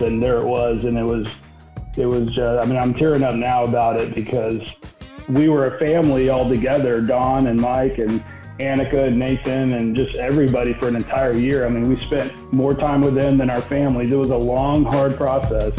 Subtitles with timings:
[0.00, 1.28] and there it was, and it was,
[1.96, 2.32] it was.
[2.32, 4.60] Just, I mean, I'm tearing up now about it because
[5.28, 7.00] we were a family all together.
[7.00, 8.22] Don and Mike and
[8.58, 11.66] Annika and Nathan and just everybody for an entire year.
[11.66, 14.12] I mean, we spent more time with them than our families.
[14.12, 15.72] It was a long, hard process.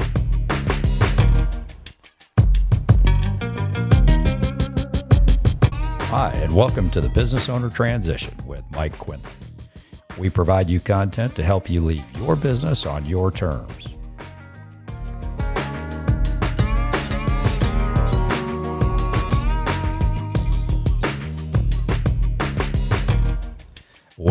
[6.09, 9.31] Hi, and welcome to the Business Owner Transition with Mike Quinlan.
[10.17, 13.86] We provide you content to help you leave your business on your terms.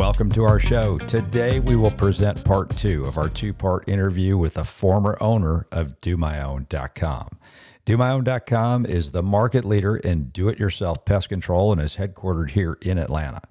[0.07, 0.99] Welcome to our show.
[0.99, 5.67] Today we will present part two of our two part interview with a former owner
[5.73, 7.41] of DoMyOwn.com.
[7.85, 12.79] DoMyOwn.com is the market leader in do it yourself pest control and is headquartered here
[12.83, 13.43] in Atlanta.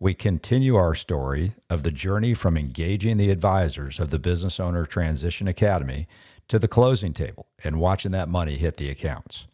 [0.00, 4.86] We continue our story of the journey from engaging the advisors of the Business Owner
[4.86, 6.08] Transition Academy
[6.48, 9.46] to the closing table and watching that money hit the accounts.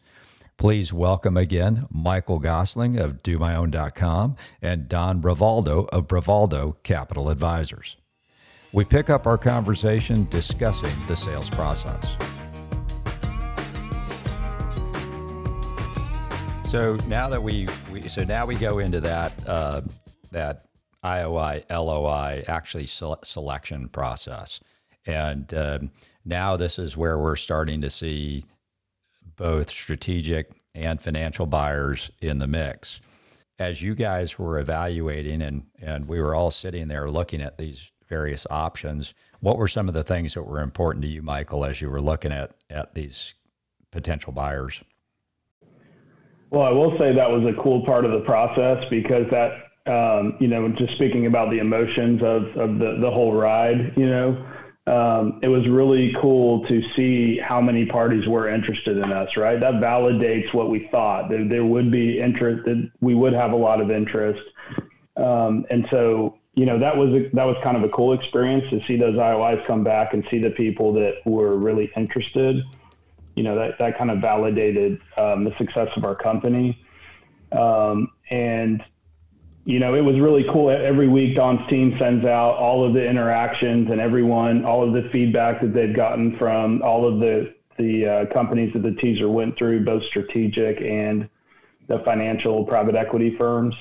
[0.57, 7.95] Please welcome again Michael Gossling of DoMyOwn.com and Don Bravaldo of Bravaldo Capital Advisors.
[8.73, 12.15] We pick up our conversation discussing the sales process.
[16.71, 19.81] So now that we, we so now we go into that uh,
[20.31, 20.65] that
[21.03, 24.59] IOI LOI actually selection process,
[25.05, 25.91] and um,
[26.25, 28.43] now this is where we're starting to see
[29.37, 32.99] both strategic and financial buyers in the mix.
[33.59, 37.89] As you guys were evaluating and and we were all sitting there looking at these
[38.07, 41.81] various options, what were some of the things that were important to you, Michael, as
[41.81, 43.33] you were looking at at these
[43.91, 44.81] potential buyers?
[46.49, 49.51] Well, I will say that was a cool part of the process because that,
[49.85, 54.07] um, you know, just speaking about the emotions of, of the, the whole ride, you
[54.07, 54.45] know,
[54.87, 59.59] um, it was really cool to see how many parties were interested in us, right?
[59.59, 61.29] That validates what we thought.
[61.29, 64.41] There, there would be interest, that we would have a lot of interest.
[65.17, 68.69] Um, and so, you know, that was, a, that was kind of a cool experience
[68.69, 72.63] to see those IOIs come back and see the people that were really interested
[73.37, 76.83] you know that that kind of validated um, the success of our company.
[77.51, 78.83] Um, and
[79.67, 80.69] you know, it was really cool.
[80.69, 85.09] Every week, Don's team sends out all of the interactions and everyone, all of the
[85.09, 89.57] feedback that they've gotten from all of the the uh, companies that the teaser went
[89.57, 91.29] through, both strategic and
[91.87, 93.75] the financial private equity firms.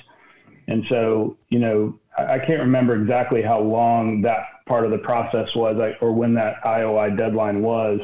[0.67, 4.99] And so, you know, I, I can't remember exactly how long that part of the
[4.99, 8.01] process was, or when that IOI deadline was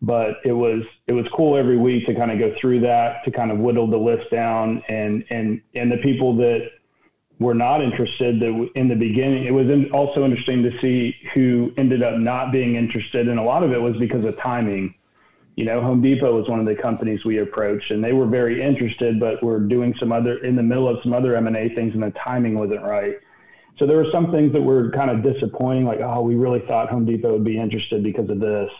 [0.00, 3.32] but it was it was cool every week to kind of go through that to
[3.32, 6.70] kind of whittle the list down and and and the people that
[7.38, 12.02] were not interested that in the beginning it was also interesting to see who ended
[12.02, 14.94] up not being interested and a lot of it was because of timing.
[15.56, 18.62] You know home depot was one of the companies we approached and they were very
[18.62, 22.02] interested but were doing some other in the middle of some other m&a things and
[22.02, 23.16] the timing wasn't right.
[23.78, 26.90] So there were some things that were kind of disappointing like oh we really thought
[26.90, 28.70] home depot would be interested because of this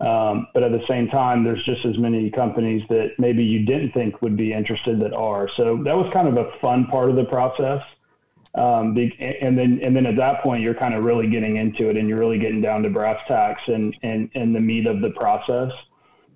[0.00, 3.92] um, but at the same time, there's just as many companies that maybe you didn't
[3.92, 5.48] think would be interested that are.
[5.56, 7.82] So that was kind of a fun part of the process.
[8.54, 11.96] Um, and then and then at that point, you're kind of really getting into it,
[11.96, 15.10] and you're really getting down to brass tacks and and and the meat of the
[15.10, 15.72] process.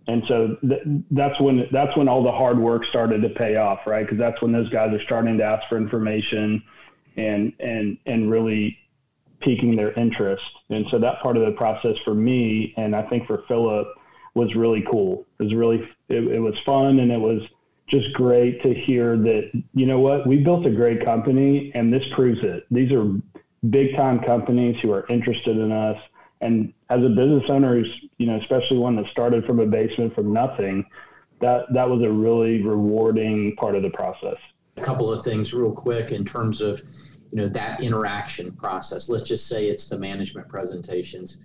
[0.09, 3.87] And so th- that's when that's when all the hard work started to pay off,
[3.87, 4.05] right?
[4.05, 6.62] Because that's when those guys are starting to ask for information
[7.17, 8.79] and and and really
[9.42, 10.44] piquing their interest.
[10.70, 13.88] And so that part of the process for me, and I think for Philip,
[14.34, 15.26] was really cool.
[15.38, 17.42] It was really, it, it was fun and it was
[17.86, 22.06] just great to hear that, you know what, we built a great company and this
[22.14, 22.64] proves it.
[22.70, 23.12] These are
[23.69, 26.00] big time companies who are interested in us.
[26.41, 30.14] And as a business owner, who's, you know, especially one that started from a basement
[30.14, 30.86] from nothing,
[31.41, 34.38] that, that was a really rewarding part of the process.
[34.78, 36.81] A couple of things real quick in terms of,
[37.32, 39.08] you know that interaction process.
[39.08, 41.38] Let's just say it's the management presentations.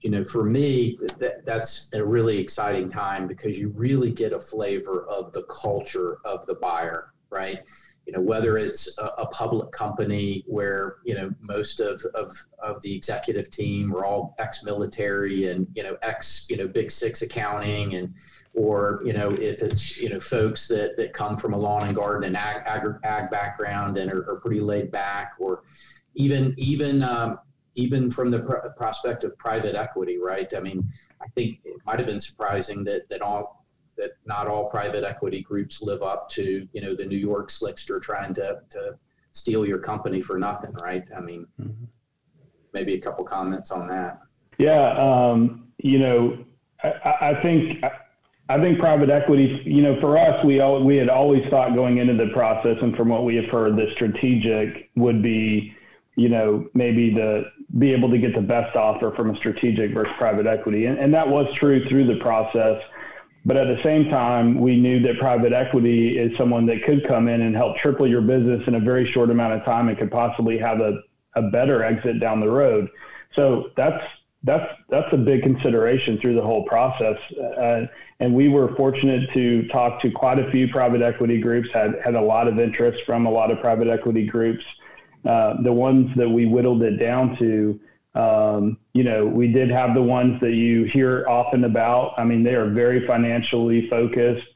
[0.00, 4.40] You know for me that, that's a really exciting time because you really get a
[4.40, 7.58] flavor of the culture of the buyer right?
[8.06, 12.80] You know whether it's a, a public company where you know most of, of of
[12.82, 17.94] the executive team are all ex-military and you know ex you know big six accounting
[17.94, 18.14] and
[18.54, 21.94] or you know if it's you know folks that, that come from a lawn and
[21.94, 25.62] garden and ag, ag, ag background and are, are, pretty laid back or
[26.14, 27.38] even even um,
[27.74, 30.82] even from the pr- prospect of private equity right i mean
[31.22, 33.64] i think it might have been surprising that that all
[33.96, 38.00] that not all private equity groups live up to you know the new york slickster
[38.02, 38.98] trying to to
[39.32, 41.84] steal your company for nothing right i mean mm-hmm.
[42.72, 44.18] maybe a couple comments on that
[44.58, 46.44] yeah um, you know,
[46.82, 47.84] I, I think.
[48.50, 51.98] I think private equity, you know, for us, we all, we had always thought going
[51.98, 55.72] into the process, and from what we have heard, the strategic would be,
[56.16, 57.44] you know, maybe the
[57.78, 61.14] be able to get the best offer from a strategic versus private equity, and, and
[61.14, 62.82] that was true through the process.
[63.44, 67.28] But at the same time, we knew that private equity is someone that could come
[67.28, 70.10] in and help triple your business in a very short amount of time and could
[70.10, 71.00] possibly have a,
[71.36, 72.90] a better exit down the road.
[73.36, 74.02] So that's
[74.42, 77.18] that's that's a big consideration through the whole process.
[77.38, 77.86] Uh,
[78.20, 81.68] and we were fortunate to talk to quite a few private equity groups.
[81.72, 84.64] had had a lot of interest from a lot of private equity groups.
[85.24, 87.78] Uh, the ones that we whittled it down to,
[88.14, 92.14] um, you know, we did have the ones that you hear often about.
[92.16, 94.46] I mean, they are very financially focused.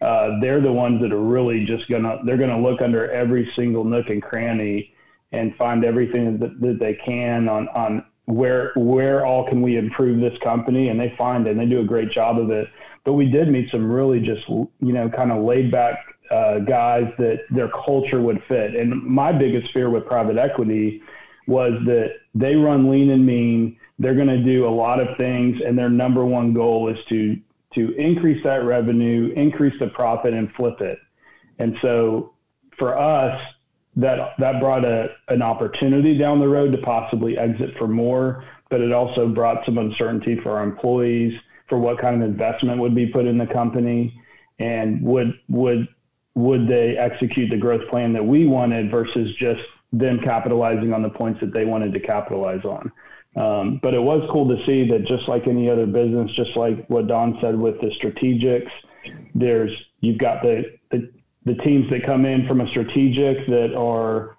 [0.00, 3.84] Uh, they're the ones that are really just gonna they're gonna look under every single
[3.84, 4.94] nook and cranny
[5.32, 10.20] and find everything that, that they can on on where where all can we improve
[10.20, 10.88] this company?
[10.88, 12.68] And they find it and they do a great job of it.
[13.04, 15.98] But we did meet some really just you know kind of laid back
[16.30, 18.74] uh, guys that their culture would fit.
[18.74, 21.02] And my biggest fear with private equity
[21.46, 23.78] was that they run lean and mean.
[23.98, 27.38] They're going to do a lot of things and their number one goal is to
[27.74, 30.98] to increase that revenue increase the profit and flip it.
[31.58, 32.34] And so
[32.78, 33.40] for us
[33.96, 38.80] that that brought a an opportunity down the road to possibly exit for more, but
[38.80, 41.38] it also brought some uncertainty for our employees
[41.68, 44.20] for what kind of investment would be put in the company
[44.58, 45.88] and would would
[46.34, 49.62] would they execute the growth plan that we wanted versus just
[49.92, 52.90] them capitalizing on the points that they wanted to capitalize on.
[53.36, 56.86] Um, but it was cool to see that just like any other business, just like
[56.88, 58.70] what Don said with the strategics,
[59.34, 61.10] there's you've got the, the
[61.44, 64.36] the teams that come in from a strategic that are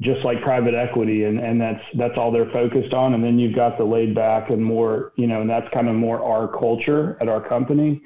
[0.00, 3.14] just like private equity and, and that's that's all they're focused on.
[3.14, 5.94] And then you've got the laid back and more you know and that's kind of
[5.94, 8.02] more our culture at our company.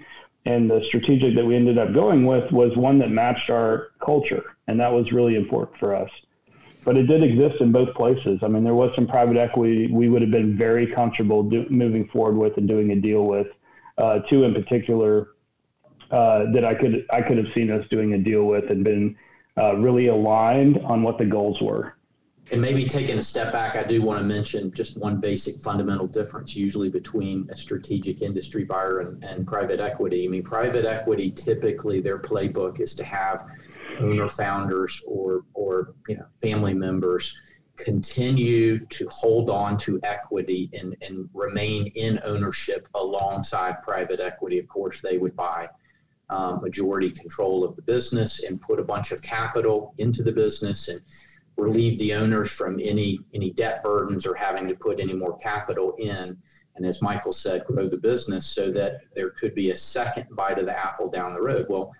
[0.46, 4.56] And the strategic that we ended up going with was one that matched our culture.
[4.68, 6.10] And that was really important for us.
[6.82, 8.40] But it did exist in both places.
[8.42, 12.06] I mean there was some private equity we would have been very comfortable do, moving
[12.08, 13.48] forward with and doing a deal with
[13.98, 15.30] uh, two in particular
[16.10, 19.16] uh, that I could I could have seen us doing a deal with and been
[19.56, 21.94] uh, really aligned on what the goals were.
[22.52, 26.08] And maybe taking a step back, I do want to mention just one basic fundamental
[26.08, 30.24] difference usually between a strategic industry buyer and, and private equity.
[30.24, 33.44] I mean, private equity typically their playbook is to have
[34.00, 37.40] owner founders or or you know family members
[37.76, 44.58] continue to hold on to equity and, and remain in ownership alongside private equity.
[44.58, 45.68] Of course, they would buy
[46.30, 50.88] um, majority control of the business and put a bunch of capital into the business
[50.88, 51.00] and
[51.56, 55.94] relieve the owners from any any debt burdens or having to put any more capital
[55.98, 56.36] in.
[56.76, 60.58] And as michael said grow the business so that there could be a second bite
[60.58, 61.66] of the apple down the road.
[61.68, 61.92] Well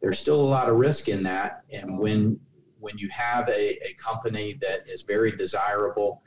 [0.00, 1.62] there's still a lot of risk in that.
[1.72, 2.40] And when
[2.80, 6.22] when you have a, a company that is very desirable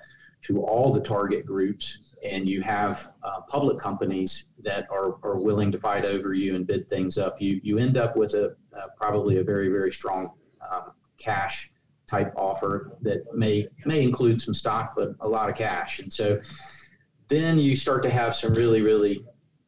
[0.48, 5.72] to all the target groups, and you have uh, public companies that are, are willing
[5.74, 8.88] to fight over you and bid things up, you, you end up with a uh,
[8.96, 10.32] probably a very, very strong
[10.72, 11.70] um, cash
[12.06, 16.00] type offer that may may include some stock, but a lot of cash.
[16.00, 16.40] And so
[17.28, 19.26] then you start to have some really, really,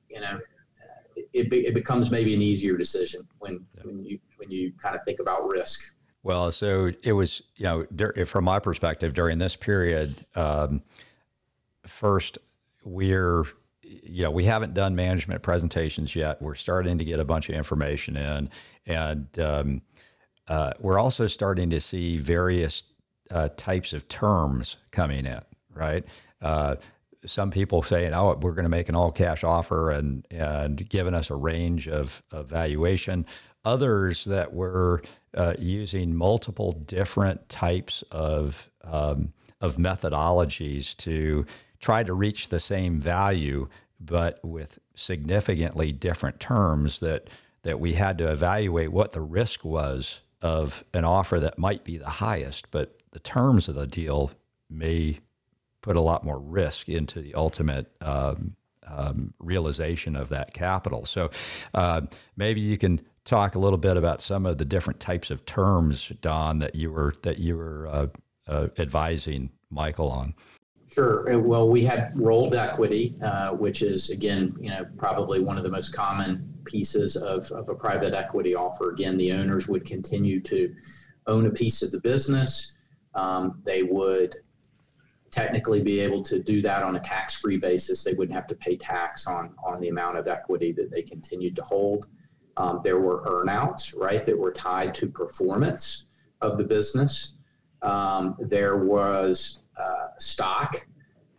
[0.10, 0.40] you know,
[1.34, 5.20] it, it becomes maybe an easier decision when, when you when you kind of think
[5.20, 5.94] about risk.
[6.24, 10.82] Well, so it was, you know, from my perspective during this period, um,
[11.86, 12.38] first,
[12.84, 13.46] we're,
[13.82, 16.42] you know, we haven't done management presentations yet.
[16.42, 18.50] We're starting to get a bunch of information in,
[18.86, 19.82] and um,
[20.48, 22.84] uh, we're also starting to see various
[23.32, 25.42] uh, types of terms coming in,
[25.74, 26.04] right?
[26.42, 26.76] Uh,
[27.26, 31.30] some people saying, "Oh, we're going to make an all-cash offer," and and giving us
[31.30, 33.26] a range of, of valuation.
[33.70, 35.02] Others that were
[35.36, 41.46] uh, using multiple different types of um, of methodologies to
[41.80, 43.68] try to reach the same value,
[44.00, 47.30] but with significantly different terms that
[47.62, 51.98] that we had to evaluate what the risk was of an offer that might be
[51.98, 54.32] the highest, but the terms of the deal
[54.70, 55.20] may
[55.82, 58.56] put a lot more risk into the ultimate um,
[58.88, 61.06] um, realization of that capital.
[61.06, 61.30] So
[61.74, 62.02] uh,
[62.36, 66.12] maybe you can talk a little bit about some of the different types of terms,
[66.22, 68.08] Don, that you were that you were uh,
[68.48, 70.34] uh, advising Michael on.
[70.92, 71.32] Sure.
[71.32, 75.64] Uh, well, we had rolled equity, uh, which is again, you know, probably one of
[75.64, 78.92] the most common pieces of, of a private equity offer.
[78.92, 80.74] Again, the owners would continue to
[81.28, 82.76] own a piece of the business.
[83.14, 84.36] Um, they would
[85.30, 88.04] technically be able to do that on a tax-free basis.
[88.04, 91.56] They wouldn't have to pay tax on on the amount of equity that they continued
[91.58, 92.08] to hold.
[92.60, 96.06] Um, there were earnouts, right, that were tied to performance
[96.42, 97.34] of the business.
[97.82, 100.86] Um, there was uh, stock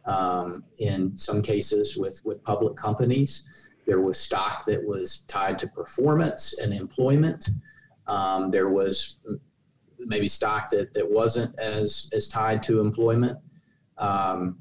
[0.07, 3.45] um, in some cases with, with public companies.
[3.87, 7.51] There was stock that was tied to performance and employment.
[8.07, 9.19] Um, there was
[9.99, 13.39] maybe stock that, that wasn't as, as tied to employment.
[13.99, 14.59] Um,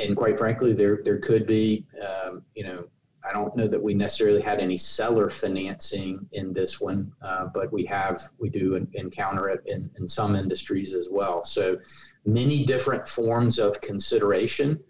[0.00, 2.88] and quite frankly, there, there could be, um, you know,
[3.28, 7.72] I don't know that we necessarily had any seller financing in this one, uh, but
[7.72, 11.42] we have, we do encounter it in, in some industries as well.
[11.42, 11.78] So
[12.24, 14.82] many different forms of consideration.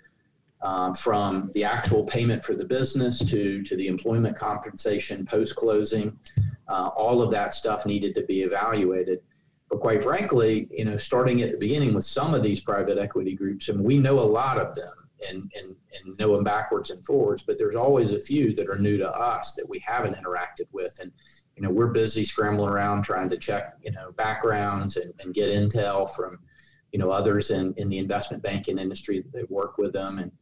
[0.62, 6.19] Um, from the actual payment for the business to, to the employment compensation post closing,
[6.66, 9.21] uh, all of that stuff needed to be evaluated.
[9.69, 13.35] But quite frankly, you know, starting at the beginning with some of these private equity
[13.35, 17.04] groups, and we know a lot of them and, and, and know them backwards and
[17.04, 20.66] forwards, but there's always a few that are new to us that we haven't interacted
[20.73, 20.99] with.
[21.00, 21.12] And,
[21.56, 25.49] you know, we're busy scrambling around trying to check, you know, backgrounds and, and get
[25.49, 26.38] intel from,
[26.92, 30.18] you know, others in, in the investment banking industry that work with them.
[30.18, 30.32] And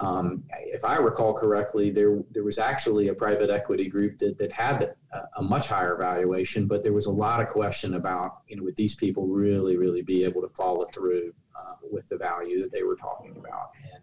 [0.00, 4.52] um, if I recall correctly, there there was actually a private equity group that, that
[4.52, 8.56] had a, a, much higher valuation, but there was a lot of question about, you
[8.56, 12.62] know, would these people really, really be able to follow through uh, with the value
[12.62, 13.70] that they were talking about?
[13.92, 14.02] And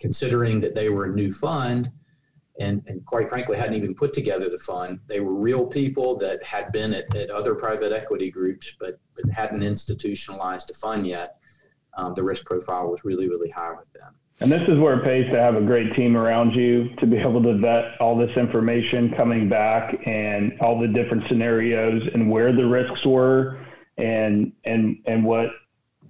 [0.00, 1.90] considering that they were a new fund
[2.58, 5.00] and, and quite frankly hadn't even put together the fund.
[5.06, 9.30] They were real people that had been at, at other private equity groups but, but
[9.30, 11.36] hadn't institutionalized a fund yet.
[11.96, 14.14] Um, the risk profile was really, really high with them.
[14.42, 17.18] And this is where it pays to have a great team around you to be
[17.18, 22.50] able to vet all this information coming back and all the different scenarios and where
[22.50, 23.58] the risks were
[23.98, 25.50] and and and what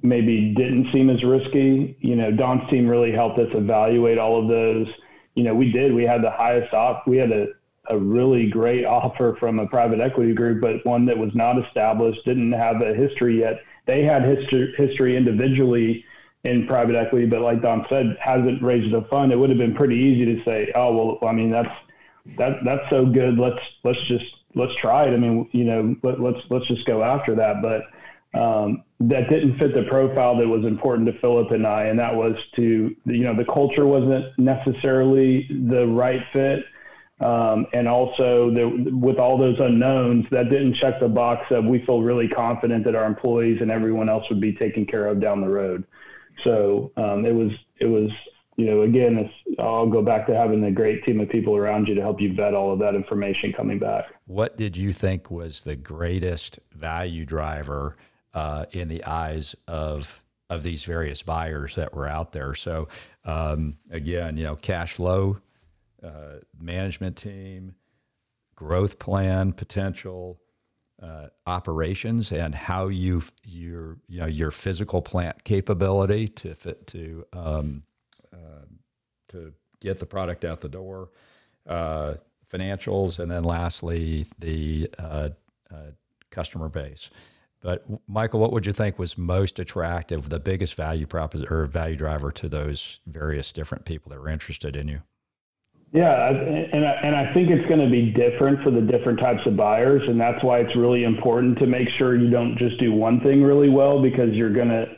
[0.02, 1.97] maybe didn't seem as risky.
[2.00, 4.88] You know, Don's team really helped us evaluate all of those.
[5.35, 5.95] You know, we did.
[5.95, 7.07] We had the highest off.
[7.07, 7.49] We had a,
[7.88, 12.25] a really great offer from a private equity group, but one that was not established,
[12.25, 13.62] didn't have a history yet.
[13.87, 16.04] They had history, history individually
[16.45, 19.33] in private equity, but like Don said, hasn't raised a fund.
[19.33, 21.75] It would have been pretty easy to say, oh well, I mean that's
[22.38, 23.38] that that's so good.
[23.38, 25.12] Let's let's just let's try it.
[25.12, 27.62] I mean, you know, let, let's let's just go after that.
[27.62, 27.83] But
[28.35, 32.15] um, that didn't fit the profile that was important to Philip and I, and that
[32.15, 36.65] was to you know the culture wasn't necessarily the right fit,
[37.21, 41.85] um, and also the, with all those unknowns, that didn't check the box of we
[41.85, 45.41] feel really confident that our employees and everyone else would be taken care of down
[45.41, 45.85] the road.
[46.45, 48.11] So um, it was it was
[48.57, 51.97] you know again I'll go back to having a great team of people around you
[51.97, 54.05] to help you vet all of that information coming back.
[54.27, 57.97] What did you think was the greatest value driver?
[58.35, 62.55] Uh, in the eyes of of these various buyers that were out there.
[62.55, 62.89] So
[63.25, 65.39] um, again, you know, cash flow,
[66.03, 67.75] uh, management team,
[68.55, 70.39] growth plan, potential.
[71.03, 77.25] Uh, operations and how you your you know your physical plant capability to fit to
[77.33, 77.83] um,
[78.35, 78.67] uh,
[79.29, 81.09] to get the product out the door,
[81.67, 82.15] uh,
[82.53, 85.31] financials, and then lastly the uh,
[85.73, 85.77] uh,
[86.31, 87.11] customer base.
[87.61, 91.97] But Michael, what would you think was most attractive, the biggest value proposition or value
[91.97, 95.00] driver to those various different people that were interested in you?
[95.93, 99.45] Yeah, and I, and I think it's going to be different for the different types
[99.45, 102.93] of buyers, and that's why it's really important to make sure you don't just do
[102.93, 104.97] one thing really well because you're going to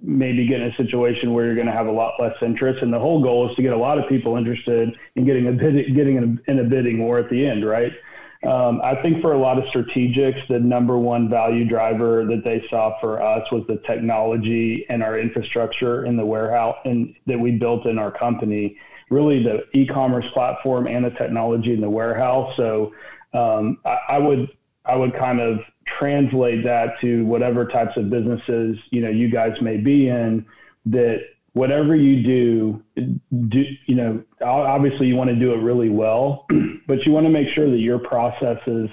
[0.00, 2.82] maybe get in a situation where you're going to have a lot less interest.
[2.82, 5.52] And the whole goal is to get a lot of people interested in getting a
[5.52, 7.92] bid, getting in a bidding war at the end, right?
[8.46, 12.64] Um, I think for a lot of strategics, the number one value driver that they
[12.70, 17.50] saw for us was the technology and our infrastructure in the warehouse and that we
[17.52, 18.78] built in our company.
[19.10, 22.56] Really, the e-commerce platform and the technology in the warehouse.
[22.56, 22.92] So
[23.34, 24.48] um, I, I would
[24.84, 29.60] I would kind of translate that to whatever types of businesses you know you guys
[29.60, 30.46] may be in.
[30.86, 31.20] That
[31.56, 32.82] whatever you do,
[33.48, 36.46] do you know, obviously you want to do it really well,
[36.86, 38.90] but you want to make sure that your processes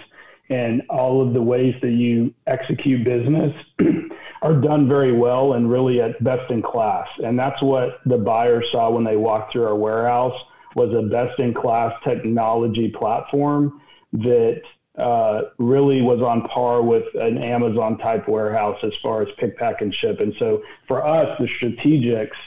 [0.49, 3.53] and all of the ways that you execute business
[4.41, 7.05] are done very well and really at best in class.
[7.21, 10.39] And that's what the buyers saw when they walked through our warehouse
[10.73, 13.81] was a best in class technology platform
[14.13, 14.61] that
[14.97, 19.81] uh, really was on par with an Amazon type warehouse as far as pick, pack,
[19.81, 20.21] and ship.
[20.21, 22.37] And so for us, the strategics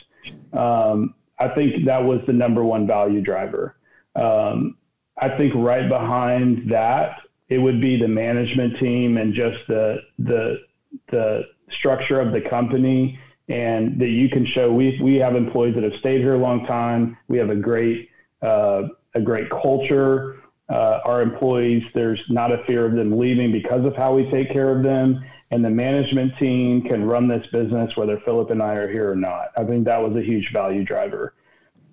[0.53, 3.77] um, I think that was the number one value driver.
[4.15, 4.77] Um,
[5.19, 10.61] I think right behind that, it would be the management team and just the the
[11.09, 13.19] the structure of the company
[13.49, 16.67] and that you can show we we have employees that have stayed here a long
[16.67, 17.17] time.
[17.29, 18.11] We have a great
[18.43, 20.37] uh, a great culture.
[20.69, 24.51] Uh, our employees, there's not a fear of them leaving because of how we take
[24.51, 25.25] care of them.
[25.51, 29.17] And the management team can run this business whether Philip and I are here or
[29.17, 29.53] not.
[29.57, 31.35] I think that was a huge value driver.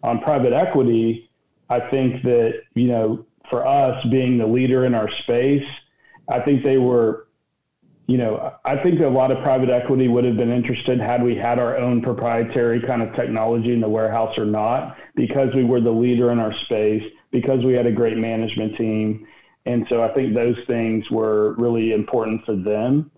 [0.01, 1.29] On private equity,
[1.69, 5.67] I think that, you know, for us being the leader in our space,
[6.27, 7.27] I think they were
[8.07, 11.35] you know, I think a lot of private equity would have been interested had we
[11.35, 15.79] had our own proprietary kind of technology in the warehouse or not, because we were
[15.79, 19.25] the leader in our space, because we had a great management team.
[19.65, 23.09] And so I think those things were really important for them.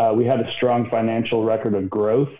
[0.00, 2.30] Uh, we had a strong financial record of growth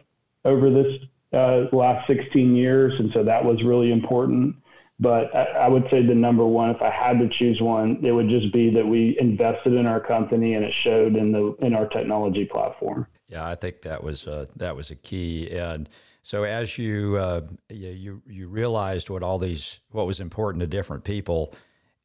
[0.47, 0.99] over this
[1.35, 2.99] uh, last 16 years.
[2.99, 4.57] And so that was really important.
[4.99, 8.13] But I, I, would say the number one, if I had to choose one, it
[8.13, 11.75] would just be that we invested in our company and it showed in the in
[11.75, 13.07] our technology platform.
[13.29, 15.51] Yeah, I think that was uh, that was a key.
[15.51, 15.87] And
[16.23, 21.05] so as you uh, you you realized what all these what was important to different
[21.05, 21.55] people,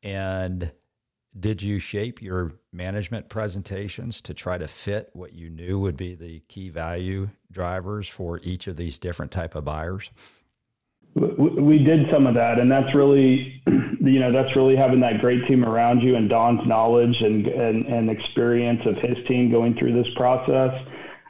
[0.04, 0.72] and
[1.40, 6.16] did you shape your management presentations to try to fit what you knew would be
[6.16, 10.12] the key value drivers for each of these different type of buyers?
[11.16, 13.62] we did some of that and that's really
[14.02, 17.86] you know that's really having that great team around you and don's knowledge and and,
[17.86, 20.74] and experience of his team going through this process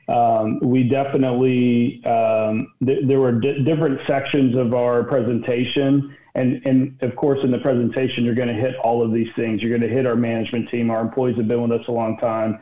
[0.07, 7.01] um, we definitely um, th- there were di- different sections of our presentation and and
[7.01, 9.89] of course in the presentation you're going to hit all of these things you're going
[9.89, 12.59] to hit our management team our employees have been with us a long time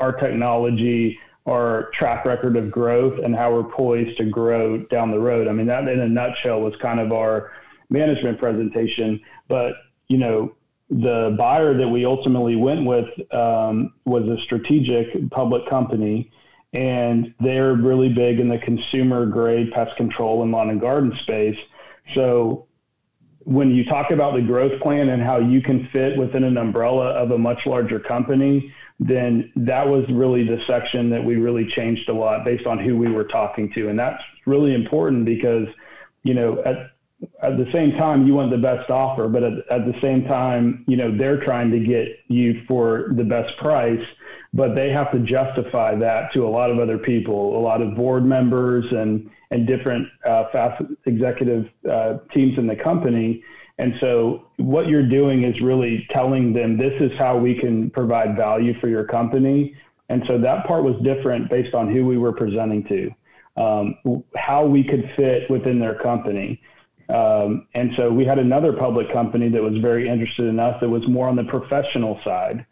[0.00, 5.18] our technology our track record of growth and how we're poised to grow down the
[5.18, 5.48] road.
[5.48, 7.52] I mean, that in a nutshell was kind of our
[7.88, 9.20] management presentation.
[9.46, 9.74] But,
[10.08, 10.56] you know,
[10.90, 16.32] the buyer that we ultimately went with um, was a strategic public company,
[16.72, 21.58] and they're really big in the consumer grade pest control and lawn and garden space.
[22.12, 22.65] So
[23.46, 27.10] when you talk about the growth plan and how you can fit within an umbrella
[27.10, 32.08] of a much larger company, then that was really the section that we really changed
[32.08, 33.88] a lot based on who we were talking to.
[33.88, 35.68] And that's really important because,
[36.24, 36.90] you know, at,
[37.40, 40.84] at the same time, you want the best offer, but at, at the same time,
[40.88, 44.04] you know, they're trying to get you for the best price,
[44.56, 47.94] but they have to justify that to a lot of other people, a lot of
[47.94, 53.42] board members and, and different uh, fast executive uh, teams in the company
[53.78, 58.36] and so what you're doing is really telling them this is how we can provide
[58.36, 59.74] value for your company.
[60.08, 63.10] And so that part was different based on who we were presenting to,
[63.56, 66.62] um, how we could fit within their company.
[67.08, 70.88] Um, and so we had another public company that was very interested in us that
[70.88, 72.64] was more on the professional side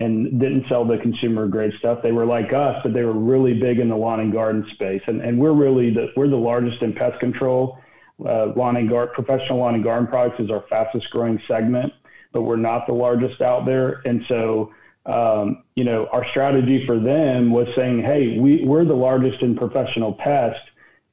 [0.00, 2.02] and didn't sell the consumer grade stuff.
[2.02, 5.02] They were like us, but they were really big in the lawn and garden space.
[5.06, 7.78] And, and we're really the, we're the largest in pest control
[8.26, 11.92] uh, lawn and garden, professional lawn and garden products is our fastest growing segment,
[12.32, 14.02] but we're not the largest out there.
[14.04, 14.72] And so,
[15.06, 19.56] um, you know, our strategy for them was saying, hey, we, we're the largest in
[19.56, 20.60] professional pest.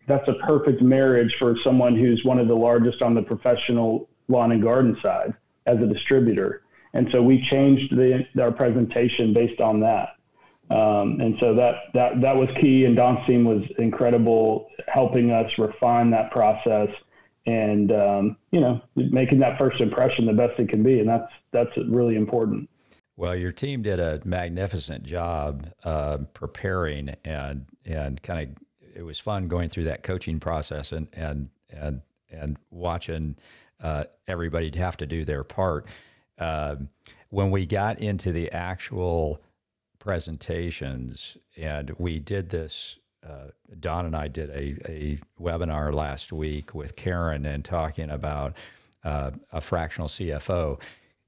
[0.07, 4.51] That's a perfect marriage for someone who's one of the largest on the professional lawn
[4.51, 5.33] and garden side
[5.65, 6.63] as a distributor.
[6.97, 10.15] And so we changed the, our presentation based on that.
[10.71, 12.85] Um, and so that, that, that was key.
[12.85, 16.89] And Don's team was incredible helping us refine that process
[17.45, 20.99] and, um, you know, making that first impression the best it can be.
[20.99, 22.67] And that's, that's really important.
[23.15, 29.19] Well, your team did a magnificent job uh, preparing and, and kind of, it was
[29.19, 33.35] fun going through that coaching process and, and, and, and watching
[33.81, 35.85] uh, everybody have to do their part.
[36.37, 36.75] Uh,
[37.29, 39.41] when we got into the actual
[39.99, 42.97] presentations, and we did this.
[43.27, 43.47] Uh,
[43.79, 48.55] Don and I did a, a webinar last week with Karen and talking about
[49.03, 50.79] uh, a fractional CFO.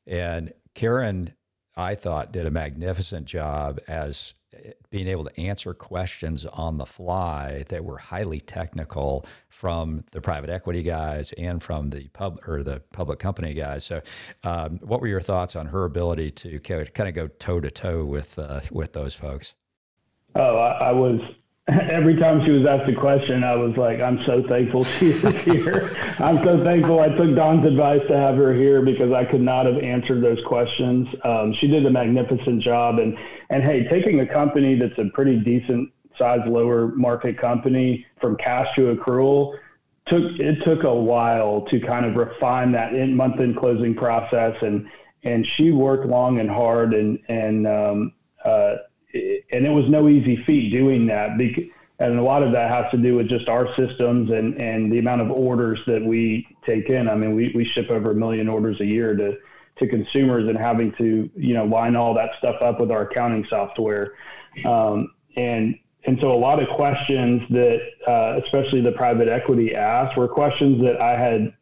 [0.08, 1.34] And Karen,
[1.76, 4.34] I thought, did a magnificent job as
[4.90, 10.50] being able to answer questions on the fly that were highly technical from the private
[10.50, 13.84] equity guys and from the pub or the public company guys.
[13.84, 14.02] So,
[14.44, 18.06] um, what were your thoughts on her ability to kind of go toe to toe
[18.06, 19.54] with uh, with those folks?
[20.36, 21.20] Oh, I, I was
[21.90, 25.22] every time she was asked a question, I was like, I'm so thankful she is
[25.42, 25.96] here.
[26.20, 29.68] I'm so thankful I took Don's advice to have her here because I could not
[29.68, 31.08] have answered those questions.
[31.24, 32.98] Um, she did a magnificent job.
[32.98, 33.18] And,
[33.50, 38.76] and hey, taking a company that's a pretty decent size, lower market company from cash
[38.76, 39.56] to accrual
[40.08, 44.56] took, it took a while to kind of refine that in month end closing process.
[44.62, 44.90] And,
[45.24, 48.78] and she worked long and hard and, and, um, uh,
[49.14, 51.32] and it was no easy feat doing that.
[52.00, 55.00] and a lot of that has to do with just our systems and, and the
[55.00, 57.10] amount of orders that we take in.
[57.10, 59.38] I mean, we, we ship over a million orders a year to,
[59.78, 63.46] to consumers and having to, you know, line all that stuff up with our accounting
[63.50, 64.14] software.
[64.66, 70.18] Um, and, and so a lot of questions that, uh, especially the private equity asked
[70.18, 71.54] were questions that I had,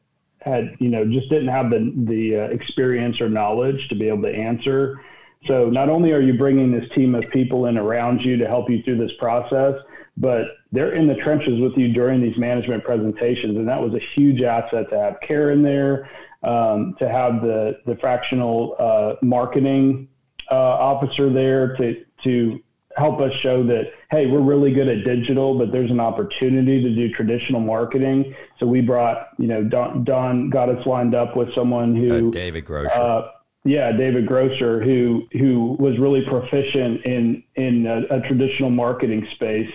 [0.42, 4.24] had, you know, just didn't have the, the uh, experience or knowledge to be able
[4.24, 5.02] to answer.
[5.46, 8.70] So not only are you bringing this team of people in around you to help
[8.70, 9.76] you through this process,
[10.18, 13.58] but they're in the trenches with you during these management presentations.
[13.58, 16.10] And that was a huge asset to have Karen there,
[16.44, 20.10] um, to have the, the fractional uh, marketing
[20.50, 22.60] uh, officer there to, to
[22.98, 26.96] help us show that, hey, we're really good at digital, but there's an opportunity to
[26.96, 28.36] do traditional marketing.
[28.60, 32.32] So we brought, you know, Don, Don got us lined up with someone who uh,
[32.32, 33.30] David Grosher.
[33.68, 39.72] Yeah, David Grosser, who who was really proficient in in a, a traditional marketing space,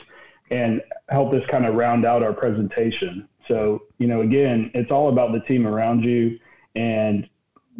[0.51, 3.29] and helped us kind of round out our presentation.
[3.49, 6.39] So, you know, again, it's all about the team around you.
[6.75, 7.29] And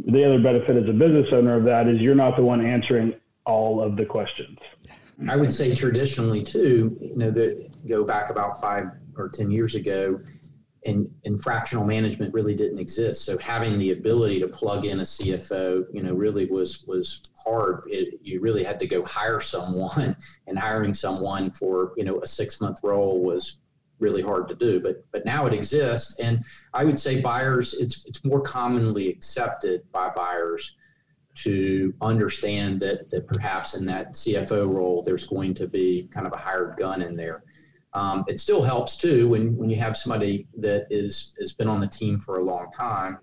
[0.07, 3.15] the other benefit as a business owner of that is you're not the one answering
[3.47, 4.59] all of the questions.
[5.29, 8.85] I would say traditionally too, you know, that go back about five
[9.17, 10.21] or 10 years ago,
[10.85, 13.25] and, and fractional management really didn't exist.
[13.25, 17.85] So having the ability to plug in a CFO, you know, really was was hard.
[17.87, 20.17] It, you really had to go hire someone,
[20.47, 23.59] and hiring someone for you know a six month role was
[23.99, 24.81] really hard to do.
[24.81, 29.91] But but now it exists, and I would say buyers, it's it's more commonly accepted
[29.93, 30.75] by buyers
[31.35, 36.33] to understand that that perhaps in that CFO role there's going to be kind of
[36.33, 37.45] a hired gun in there.
[37.95, 41.81] Um, it still helps too when, when you have somebody that is has been on
[41.81, 43.19] the team for a long time.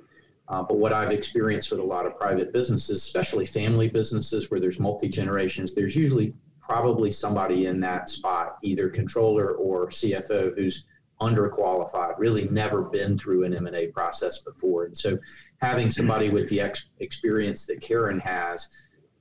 [0.47, 4.60] Uh, but what I've experienced with a lot of private businesses, especially family businesses where
[4.60, 10.86] there's multi generations, there's usually probably somebody in that spot, either controller or CFO, who's
[11.21, 14.86] underqualified, really never been through an M&A process before.
[14.86, 15.17] And so
[15.62, 18.69] having somebody with the ex- experience that Karen has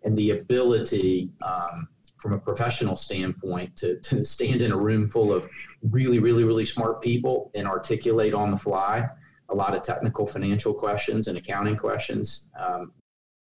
[0.05, 5.33] and the ability um, from a professional standpoint to, to stand in a room full
[5.33, 5.49] of
[5.91, 9.09] really, really, really smart people and articulate on the fly
[9.51, 12.49] a lot of technical financial questions and accounting questions.
[12.59, 12.93] Um,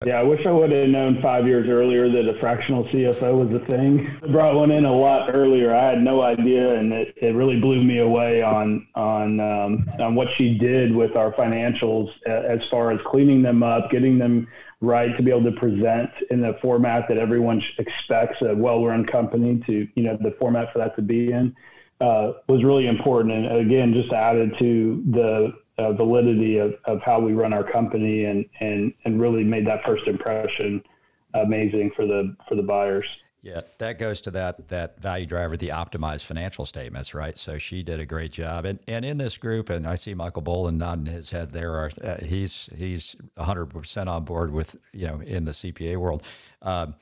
[0.04, 3.62] yeah, I wish I would have known five years earlier that a fractional CFO was
[3.62, 4.18] a thing.
[4.22, 5.72] I brought one in a lot earlier.
[5.72, 10.16] I had no idea, and it, it really blew me away on on um, on
[10.16, 14.48] what she did with our financials as far as cleaning them up, getting them
[14.82, 19.62] right to be able to present in the format that everyone expects a well-run company
[19.64, 21.54] to, you know, the format for that to be in
[22.00, 23.32] uh, was really important.
[23.32, 28.24] And again, just added to the uh, validity of, of how we run our company
[28.24, 30.82] and, and, and really made that first impression
[31.34, 33.06] amazing for the, for the buyers.
[33.42, 37.36] Yeah, that goes to that that value driver, the optimized financial statements, right?
[37.36, 40.42] So she did a great job, and and in this group, and I see Michael
[40.42, 41.72] Boland nodding his head there.
[41.74, 46.22] Are, uh, he's he's 100 percent on board with you know in the CPA world,
[46.62, 46.94] um,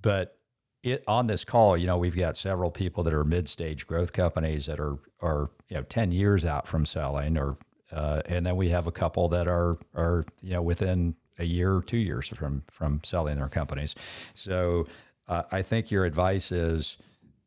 [0.00, 0.38] but
[0.82, 4.66] it, on this call, you know, we've got several people that are mid-stage growth companies
[4.66, 7.58] that are are you know 10 years out from selling, or
[7.92, 11.74] uh, and then we have a couple that are are you know within a year
[11.74, 13.94] or two years from from selling their companies.
[14.34, 14.86] So
[15.28, 16.96] uh, I think your advice is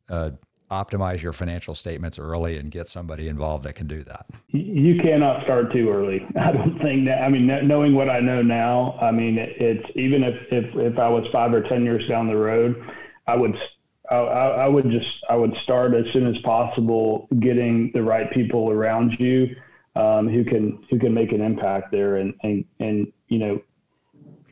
[0.08, 0.30] uh,
[0.70, 4.26] optimize your financial statements early and get somebody involved that can do that.
[4.48, 6.26] You cannot start too early.
[6.36, 7.22] I don't think that.
[7.22, 11.08] I mean, knowing what I know now, I mean, it's even if, if if I
[11.08, 12.82] was five or ten years down the road,
[13.26, 13.56] I would.
[14.08, 18.70] I, I would just I would start as soon as possible getting the right people
[18.70, 19.56] around you
[19.96, 23.60] um, who can who can make an impact there and and and you know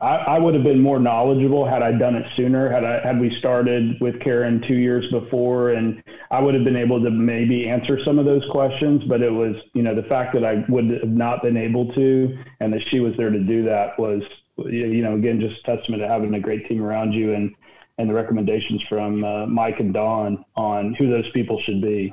[0.05, 2.69] I, I, would have been more knowledgeable had I done it sooner.
[2.69, 6.77] Had I had we started with Karen two years before, and I would have been
[6.77, 9.03] able to maybe answer some of those questions.
[9.05, 12.39] But it was, you know, the fact that I would have not been able to,
[12.61, 14.23] and that she was there to do that was,
[14.59, 17.55] you know, again, just testament to having a great team around you and
[17.97, 22.13] and the recommendations from uh, Mike and Don on who those people should be.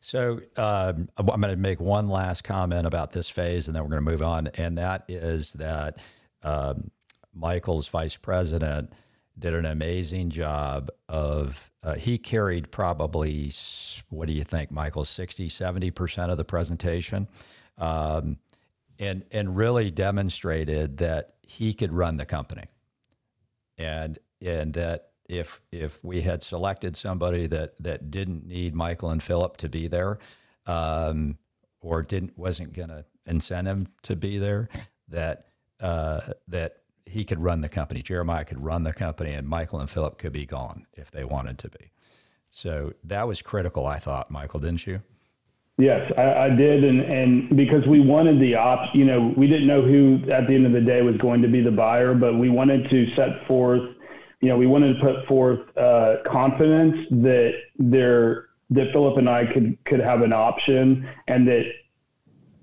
[0.00, 3.90] So um, I'm going to make one last comment about this phase, and then we're
[3.90, 4.48] going to move on.
[4.48, 5.98] And that is that.
[6.42, 6.90] Um,
[7.34, 8.92] Michael's vice president,
[9.38, 13.50] did an amazing job of, uh, he carried probably,
[14.10, 17.26] what do you think, Michael, 60, 70% of the presentation.
[17.78, 18.38] Um,
[18.98, 22.64] and, and really demonstrated that he could run the company.
[23.78, 29.22] And, and that if, if we had selected somebody that, that didn't need Michael and
[29.22, 30.18] Philip to be there,
[30.66, 31.38] um,
[31.80, 34.68] or didn't wasn't going to incent him to be there,
[35.08, 35.46] that
[35.80, 36.79] uh, that
[37.10, 38.02] he could run the company.
[38.02, 41.58] Jeremiah could run the company, and Michael and Philip could be gone if they wanted
[41.58, 41.90] to be.
[42.50, 45.02] So that was critical, I thought, Michael, didn't you?
[45.78, 49.66] Yes, I, I, did, and and because we wanted the op, you know, we didn't
[49.66, 52.38] know who at the end of the day was going to be the buyer, but
[52.38, 53.88] we wanted to set forth,
[54.40, 59.46] you know, we wanted to put forth uh, confidence that there that Philip and I
[59.46, 61.64] could could have an option, and that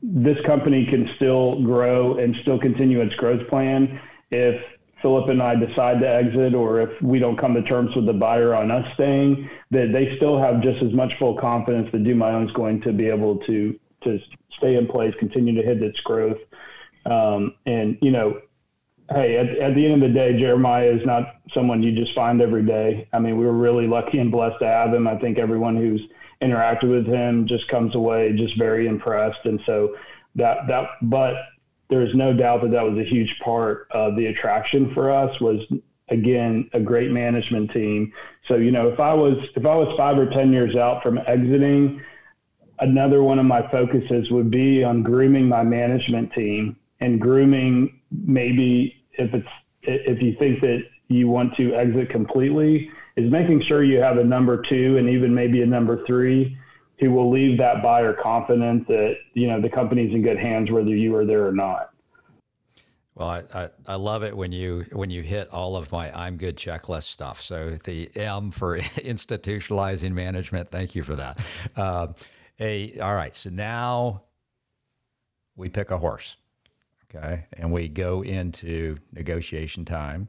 [0.04, 4.00] this company can still grow and still continue its growth plan
[4.32, 4.62] if
[5.02, 8.14] Philip and I decide to exit or if we don't come to terms with the
[8.14, 12.16] buyer on us staying, that they still have just as much full confidence that Do
[12.16, 14.20] My Own is going to be able to to
[14.58, 16.40] stay in place, continue to hit its growth.
[17.06, 18.42] Um, and, you know,
[19.10, 22.42] hey, at, at the end of the day, Jeremiah is not someone you just find
[22.42, 23.08] every day.
[23.14, 25.08] I mean, we were really lucky and blessed to have him.
[25.08, 26.02] I think everyone who's
[26.42, 29.46] interacted with him just comes away just very impressed.
[29.46, 29.96] And so
[30.36, 31.36] that, that, but
[31.90, 35.62] there's no doubt that that was a huge part of the attraction for us was
[36.10, 38.14] again a great management team.
[38.48, 41.20] So you know if i was if i was five or ten years out from
[41.28, 42.02] exiting
[42.80, 48.96] another one of my focuses would be on grooming my management team and grooming maybe
[49.14, 49.48] if it's
[49.84, 54.24] if you think that you want to exit completely is making sure you have a
[54.24, 56.58] number two and even maybe a number three
[57.00, 60.96] who will leave that buyer confident that you know the company's in good hands whether
[60.96, 61.92] you are there or not.
[63.18, 66.38] Well, I, I, I, love it when you when you hit all of my I'm
[66.38, 67.42] good checklist stuff.
[67.42, 70.70] So the M for institutionalizing management.
[70.70, 71.40] Thank you for that.
[71.76, 72.08] Uh,
[72.60, 73.36] a, all right.
[73.36, 74.24] So now
[75.56, 76.38] we pick a horse,
[77.06, 80.28] okay, and we go into negotiation time,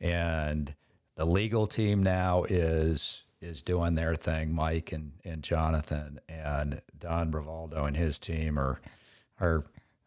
[0.00, 0.74] and
[1.16, 4.54] the legal team now is is doing their thing.
[4.54, 8.80] Mike and, and Jonathan and Don Bravaldo and his team are
[9.40, 9.64] are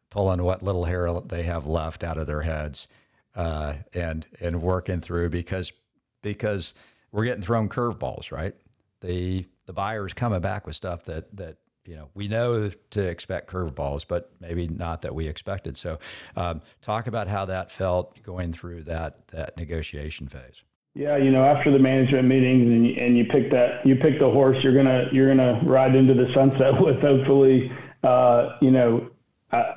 [0.09, 2.87] pulling what little hair they have left out of their heads
[3.35, 5.73] uh, and and working through because
[6.21, 6.73] because
[7.11, 8.55] we're getting thrown curveballs, right?
[9.01, 13.49] The the buyer's coming back with stuff that that you know we know to expect
[13.49, 15.77] curveballs, but maybe not that we expected.
[15.77, 15.99] So,
[16.35, 20.63] um, talk about how that felt going through that that negotiation phase.
[20.95, 24.17] Yeah, you know, after the management meetings and you, and you pick that you pick
[24.17, 27.01] the horse you're gonna you're gonna ride into the sunset with.
[27.01, 27.69] Hopefully,
[28.03, 29.09] uh, you know,
[29.51, 29.75] I,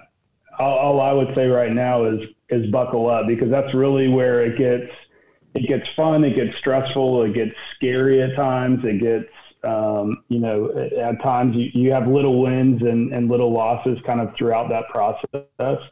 [0.60, 4.42] all, all I would say right now is is buckle up because that's really where
[4.42, 4.92] it gets
[5.54, 9.28] it gets fun, it gets stressful, it gets scary at times, it gets
[9.64, 14.20] um, you know at times you, you have little wins and, and little losses kind
[14.20, 15.82] of throughout that process.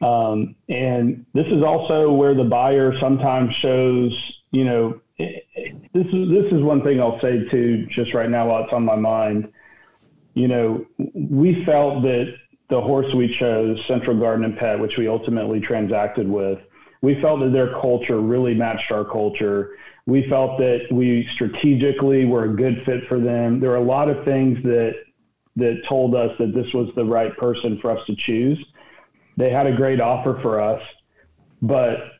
[0.00, 6.52] Um, and this is also where the buyer sometimes shows you know, this is this
[6.52, 9.52] is one thing I'll say too, just right now while it's on my mind.
[10.34, 12.34] You know, we felt that
[12.68, 16.60] the horse we chose, Central Garden and Pet, which we ultimately transacted with,
[17.00, 19.76] we felt that their culture really matched our culture.
[20.06, 23.60] We felt that we strategically were a good fit for them.
[23.60, 24.96] There are a lot of things that
[25.56, 28.62] that told us that this was the right person for us to choose.
[29.38, 30.82] They had a great offer for us,
[31.62, 32.15] but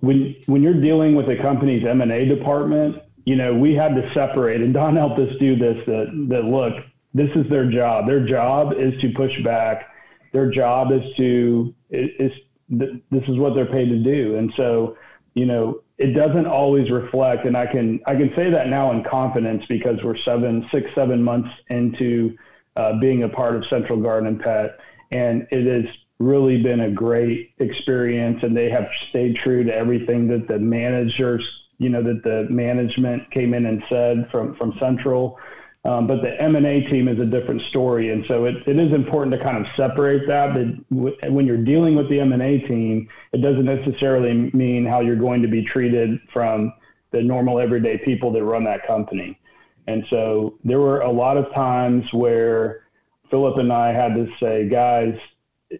[0.00, 3.94] when when you're dealing with a company's M and A department, you know we had
[3.94, 5.84] to separate, and Don helped us do this.
[5.86, 6.74] That that look,
[7.14, 8.06] this is their job.
[8.06, 9.94] Their job is to push back.
[10.32, 12.32] Their job is to is
[12.68, 14.96] this is what they're paid to do, and so
[15.34, 17.44] you know it doesn't always reflect.
[17.44, 21.22] And I can I can say that now in confidence because we're seven, six, seven
[21.22, 22.36] months into
[22.76, 24.78] uh, being a part of Central Garden and Pet,
[25.10, 25.86] and it is
[26.20, 31.50] really been a great experience and they have stayed true to everything that the managers
[31.78, 35.38] you know that the management came in and said from from central.
[35.82, 39.32] Um, but the m&a team is a different story and so it, it is important
[39.32, 43.64] to kind of separate that but when you're dealing with the m&a team it doesn't
[43.64, 46.70] necessarily mean how you're going to be treated from
[47.12, 49.38] the normal everyday people that run that company.
[49.86, 52.84] And so there were a lot of times where
[53.30, 55.16] philip and i had to say guys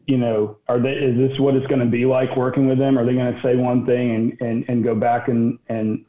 [0.07, 2.99] you know, are they, is this what it's going to be like working with them?
[2.99, 6.05] Are they going to say one thing and, and, and go back and, and,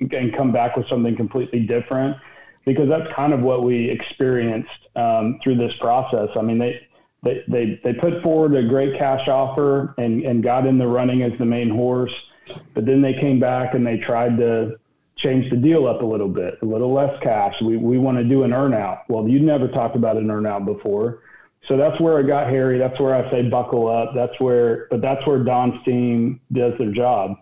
[0.00, 2.16] and come back with something completely different?
[2.64, 6.30] Because that's kind of what we experienced um, through this process.
[6.36, 6.86] I mean, they,
[7.22, 11.22] they, they, they put forward a great cash offer and, and got in the running
[11.22, 12.12] as the main horse,
[12.74, 14.78] but then they came back and they tried to
[15.14, 17.60] change the deal up a little bit, a little less cash.
[17.60, 19.02] We, we want to do an earnout.
[19.08, 21.22] Well, you never talked about an earnout before
[21.66, 22.78] so that's where it got hairy.
[22.78, 24.14] That's where I say buckle up.
[24.14, 27.36] That's where, but that's where Don's team does their job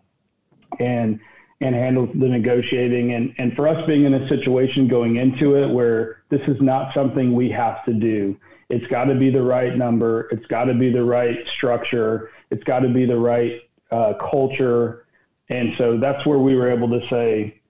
[0.79, 1.21] and
[1.61, 3.13] and handles the negotiating.
[3.13, 6.95] And and for us being in a situation going into it where this is not
[6.95, 8.39] something we have to do.
[8.69, 10.29] It's got to be the right number.
[10.31, 12.31] It's got to be the right structure.
[12.51, 15.07] It's got to be the right uh, culture.
[15.49, 17.61] And so that's where we were able to say,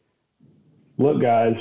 [0.97, 1.57] look, guys,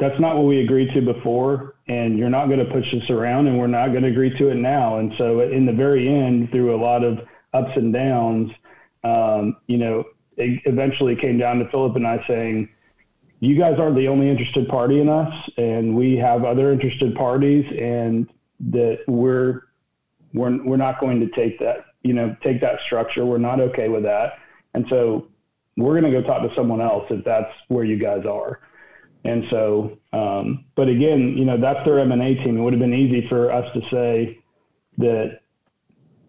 [0.00, 3.46] that's not what we agreed to before, and you're not going to push us around,
[3.46, 4.96] and we're not going to agree to it now.
[4.96, 7.20] And so, in the very end, through a lot of
[7.52, 8.50] ups and downs,
[9.04, 10.04] um, you know,
[10.38, 12.70] it eventually came down to Philip and I saying,
[13.40, 17.66] "You guys aren't the only interested party in us, and we have other interested parties,
[17.78, 18.26] and
[18.60, 19.64] that we're
[20.32, 23.26] we're we're not going to take that, you know, take that structure.
[23.26, 24.38] We're not okay with that,
[24.74, 25.26] and so."
[25.76, 28.60] We're going to go talk to someone else if that's where you guys are.
[29.24, 32.58] And so, um, but again, you know, that's their M&A team.
[32.58, 34.38] It would have been easy for us to say
[34.98, 35.40] that,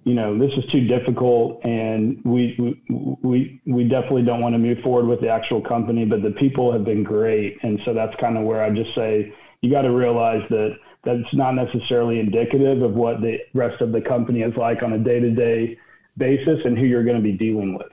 [0.04, 2.56] you know, this is too difficult and we,
[2.90, 6.32] we, we, we definitely don't want to move forward with the actual company, but the
[6.32, 7.60] people have been great.
[7.64, 11.34] And so that's kind of where I just say, you got to realize that that's
[11.34, 15.20] not necessarily indicative of what the rest of the company is like on a day
[15.20, 15.78] to day
[16.18, 17.92] basis and who you're going to be dealing with.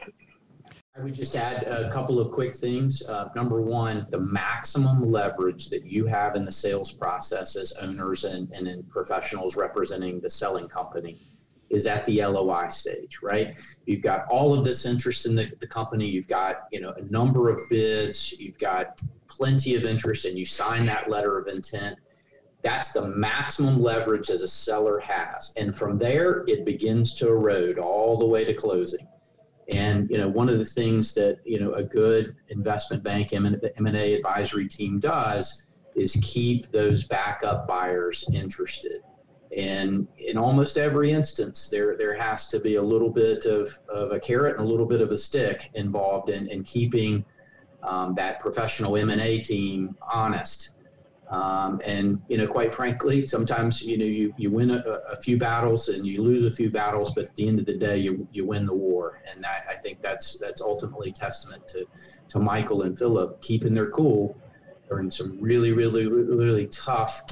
[0.98, 3.02] I would just add a couple of quick things.
[3.02, 8.24] Uh, number one, the maximum leverage that you have in the sales process as owners
[8.24, 11.20] and, and in professionals representing the selling company
[11.70, 13.56] is at the LOI stage, right?
[13.87, 16.06] You've got all of this interest in the, the company.
[16.06, 18.32] You've got, you know, a number of bids.
[18.32, 21.96] You've got plenty of interest and you sign that letter of intent.
[22.62, 25.52] That's the maximum leverage as a seller has.
[25.56, 29.06] And from there, it begins to erode all the way to closing.
[29.70, 33.46] And you know, one of the things that you know a good investment bank M
[33.46, 39.02] and A advisory team does is keep those backup buyers interested.
[39.57, 44.12] And in almost every instance, there there has to be a little bit of, of
[44.12, 47.24] a carrot and a little bit of a stick involved in, in keeping
[47.83, 50.74] um, that professional M and A team honest
[51.31, 55.37] um, and you know, quite frankly, sometimes you know you, you win a, a, few
[55.37, 58.27] battles and you lose a few battles, but at the end of the day, you,
[58.33, 59.23] you win the war.
[59.31, 61.87] And that, I think that's that's ultimately testament to
[62.29, 64.41] to Michael and Philip keeping their cool
[64.88, 67.23] during some really really really tough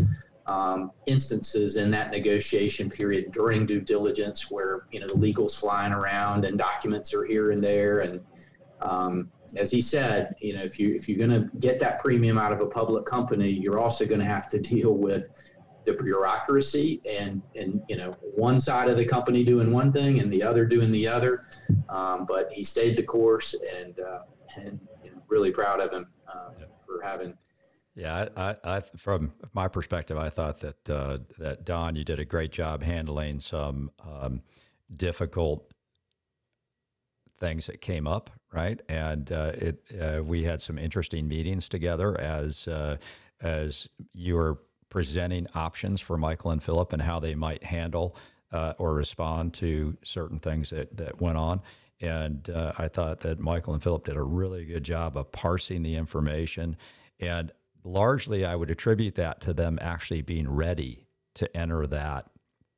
[0.47, 5.93] um, instances in that negotiation period during due diligence, where you know the legal's flying
[5.93, 8.21] around and documents are here and there, and
[8.83, 12.39] um, as he said, you know, if you if you're going to get that premium
[12.39, 15.29] out of a public company, you're also going to have to deal with
[15.85, 20.33] the bureaucracy and and you know one side of the company doing one thing and
[20.33, 21.47] the other doing the other.
[21.89, 24.21] Um, but he stayed the course, and uh,
[24.57, 26.51] and you know, really proud of him uh,
[26.85, 27.37] for having.
[27.95, 32.27] Yeah, I, I, from my perspective, I thought that uh, that Don, you did a
[32.27, 34.43] great job handling some um,
[34.93, 35.73] difficult
[37.39, 38.81] things that came up, right?
[38.89, 42.97] And uh, it uh, we had some interesting meetings together as uh,
[43.41, 48.17] as you were presenting options for Michael and Philip and how they might handle
[48.53, 51.61] uh, or respond to certain things that that went on.
[52.01, 55.83] And uh, I thought that Michael and Philip did a really good job of parsing
[55.83, 56.77] the information,
[57.21, 57.53] and
[57.85, 62.27] largely I would attribute that to them actually being ready to enter that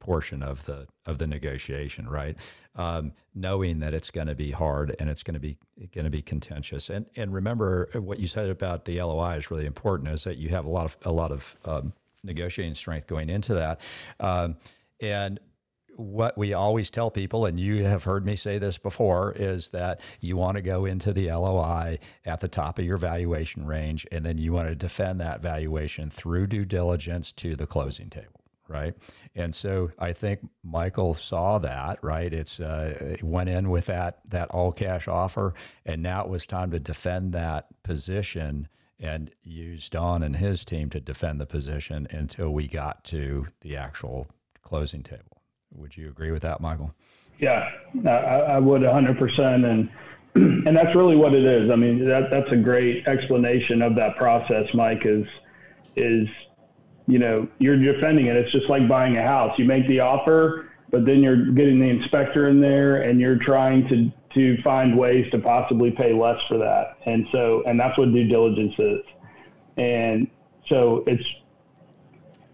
[0.00, 2.36] portion of the of the negotiation, right?
[2.78, 5.58] Um, knowing that it's going to be hard and it's going to be
[5.92, 6.88] going to be contentious.
[6.88, 10.10] And and remember what you said about the LOI is really important.
[10.10, 13.54] Is that you have a lot of a lot of um, negotiating strength going into
[13.54, 13.80] that,
[14.20, 14.56] um,
[15.00, 15.40] and
[15.98, 20.00] what we always tell people, and you have heard me say this before, is that
[20.20, 24.24] you want to go into the LOI at the top of your valuation range, and
[24.24, 28.37] then you want to defend that valuation through due diligence to the closing table
[28.68, 28.94] right?
[29.34, 32.32] And so I think Michael saw that, right?
[32.32, 35.54] It's uh, went in with that that all cash offer,
[35.84, 38.68] and now it was time to defend that position
[39.00, 43.76] and use Don and his team to defend the position until we got to the
[43.76, 44.28] actual
[44.62, 45.42] closing table.
[45.72, 46.94] Would you agree with that, Michael?
[47.38, 47.70] Yeah,
[48.04, 49.70] I, I would 100%.
[49.70, 49.88] And
[50.66, 51.70] and that's really what it is.
[51.70, 55.04] I mean, that that's a great explanation of that process, Mike.
[55.04, 55.26] Is
[55.96, 56.28] is
[57.08, 58.36] you know, you're defending it.
[58.36, 59.58] It's just like buying a house.
[59.58, 63.88] You make the offer, but then you're getting the inspector in there and you're trying
[63.88, 66.98] to, to find ways to possibly pay less for that.
[67.06, 69.00] And so, and that's what due diligence is.
[69.78, 70.28] And
[70.66, 71.26] so it's,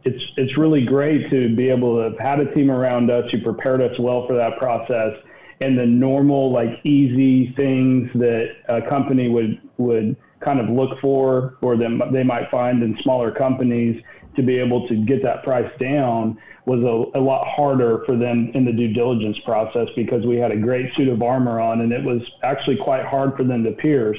[0.05, 3.43] it's, it's really great to be able to have had a team around us who
[3.43, 5.17] prepared us well for that process
[5.61, 11.57] and the normal, like easy things that a company would, would kind of look for
[11.63, 14.01] or that they might find in smaller companies
[14.37, 18.51] to be able to get that price down was a, a, lot harder for them
[18.55, 21.93] in the due diligence process because we had a great suit of armor on and
[21.93, 24.19] it was actually quite hard for them to pierce.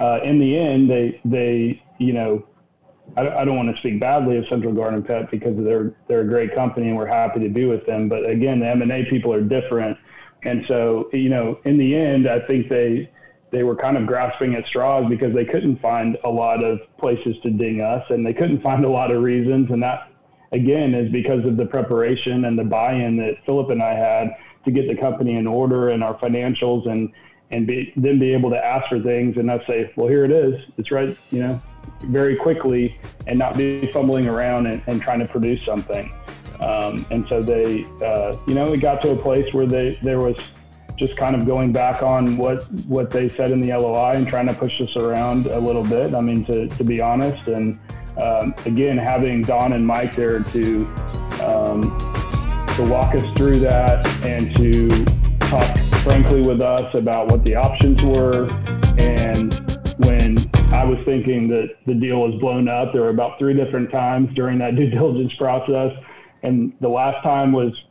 [0.00, 2.44] Uh, in the end, they, they, you know,
[3.16, 6.28] I, I don't want to speak badly of Central Garden Pet because they're, they're a
[6.28, 8.08] great company and we're happy to be with them.
[8.08, 9.98] But again, the M&A people are different.
[10.44, 13.11] And so, you know, in the end, I think they,
[13.52, 17.36] they were kind of grasping at straws because they couldn't find a lot of places
[17.42, 19.70] to ding us and they couldn't find a lot of reasons.
[19.70, 20.10] And that,
[20.50, 24.34] again, is because of the preparation and the buy in that Philip and I had
[24.64, 27.12] to get the company in order and our financials and,
[27.50, 30.30] and be, then be able to ask for things and not say, well, here it
[30.30, 30.54] is.
[30.78, 31.62] It's right, you know,
[32.04, 36.10] very quickly and not be fumbling around and, and trying to produce something.
[36.60, 40.20] Um, and so they, uh, you know, it got to a place where they, there
[40.20, 40.36] was
[40.96, 44.46] just kind of going back on what what they said in the LOI and trying
[44.46, 46.14] to push us around a little bit.
[46.14, 47.78] I mean, to, to be honest, and
[48.16, 50.78] um, again, having Don and Mike there to
[51.42, 51.82] um,
[52.76, 55.04] to walk us through that and to
[55.46, 58.48] talk frankly with us about what the options were.
[58.98, 59.52] And
[60.06, 60.38] when
[60.72, 64.34] I was thinking that the deal was blown up, there were about three different times
[64.34, 65.92] during that due diligence process,
[66.42, 67.84] and the last time was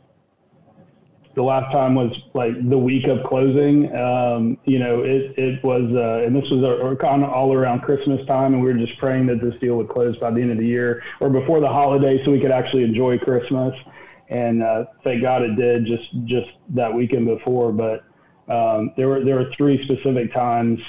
[1.34, 3.94] the last time was like the week of closing.
[3.96, 8.54] Um, you know, it, it was, uh, and this was of all around Christmas time,
[8.54, 10.66] and we were just praying that this deal would close by the end of the
[10.66, 13.74] year or before the holiday, so we could actually enjoy Christmas.
[14.28, 17.72] And uh, thank God it did just just that weekend before.
[17.72, 18.04] But
[18.48, 20.80] um, there were there were three specific times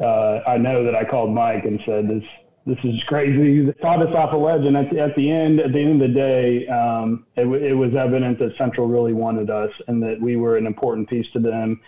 [0.00, 2.24] uh, I know that I called Mike and said this
[2.68, 3.62] this is crazy.
[3.62, 6.02] They taught us off a ledge, and at the, at the end, at the end
[6.02, 10.20] of the day, um, it, it, was evident that Central really wanted us, and that
[10.20, 11.80] we were an important piece to them.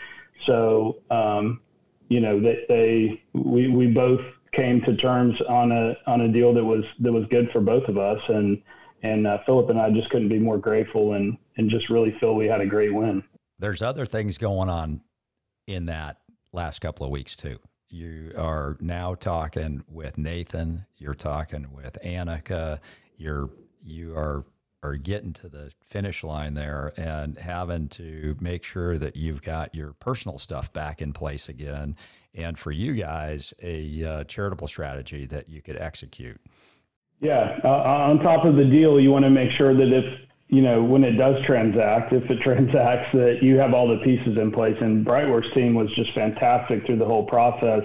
[0.46, 1.60] So, um,
[2.08, 4.22] you know, they, they we we both
[4.52, 7.86] came to terms on a on a deal that was that was good for both
[7.88, 8.62] of us, and
[9.02, 12.34] and uh, Philip and I just couldn't be more grateful, and and just really feel
[12.34, 13.22] we had a great win.
[13.58, 15.02] There's other things going on
[15.66, 16.22] in that
[16.54, 17.58] last couple of weeks too
[17.90, 20.86] you are now talking with Nathan.
[20.96, 22.80] You're talking with Annika.
[23.16, 23.50] You're
[23.84, 24.44] you are
[24.82, 29.74] are getting to the finish line there and having to make sure that you've got
[29.74, 31.96] your personal stuff back in place again,
[32.34, 36.40] and for you guys, a uh, charitable strategy that you could execute.
[37.20, 40.62] Yeah, uh, on top of the deal, you want to make sure that if you
[40.62, 44.50] know, when it does transact, if it transacts, that you have all the pieces in
[44.50, 44.76] place.
[44.80, 47.84] And Brightworth's team was just fantastic through the whole process.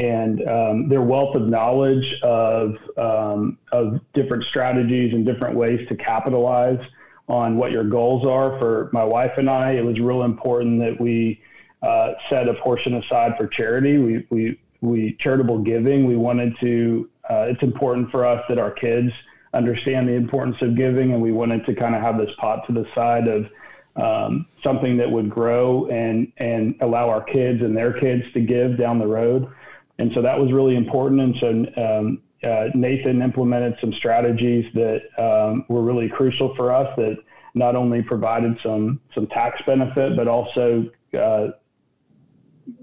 [0.00, 5.96] And um, their wealth of knowledge of, um, of different strategies and different ways to
[5.96, 6.80] capitalize
[7.28, 8.58] on what your goals are.
[8.58, 11.42] For my wife and I, it was real important that we
[11.82, 13.98] uh, set a portion aside for charity.
[13.98, 16.06] We, we, we charitable giving.
[16.06, 19.12] We wanted to, uh, it's important for us that our kids–
[19.54, 22.72] understand the importance of giving, and we wanted to kind of have this pot to
[22.72, 23.50] the side of
[23.96, 28.76] um, something that would grow and and allow our kids and their kids to give
[28.76, 29.50] down the road.
[29.98, 31.20] And so that was really important.
[31.20, 36.94] And so um, uh, Nathan implemented some strategies that um, were really crucial for us
[36.96, 37.18] that
[37.54, 40.88] not only provided some some tax benefit, but also
[41.18, 41.48] uh,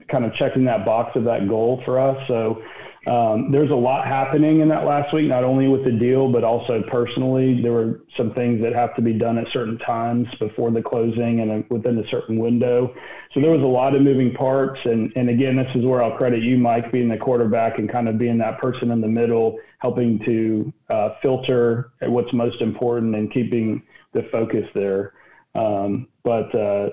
[0.07, 2.28] kind of checking that box of that goal for us.
[2.28, 2.61] So
[3.08, 6.43] um, there's a lot happening in that last week, not only with the deal, but
[6.43, 7.62] also personally.
[7.62, 11.41] There were some things that have to be done at certain times before the closing
[11.41, 12.95] and within a certain window.
[13.32, 14.80] So there was a lot of moving parts.
[14.86, 18.10] And, and again, this is where I'll credit you, Mike, being the quarterback and kind
[18.10, 23.32] of being that person in the middle, helping to uh, filter what's most important and
[23.32, 23.84] keeping
[24.14, 25.14] the focus there.
[25.53, 26.89] Um, but, uh,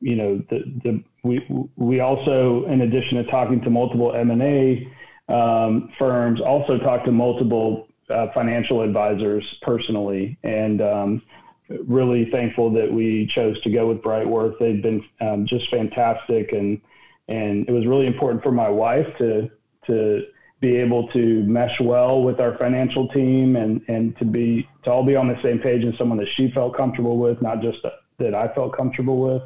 [0.00, 1.46] you know, the, the, we,
[1.76, 4.90] we also, in addition to talking to multiple M&A
[5.30, 11.22] um, firms, also talked to multiple uh, financial advisors personally, and um,
[11.68, 14.58] really thankful that we chose to go with Brightworth.
[14.58, 16.80] They've been um, just fantastic, and
[17.28, 19.50] and it was really important for my wife to
[19.86, 20.26] to
[20.60, 25.04] be able to mesh well with our financial team and and to be to all
[25.04, 27.78] be on the same page and someone that she felt comfortable with, not just
[28.18, 29.42] that I felt comfortable with.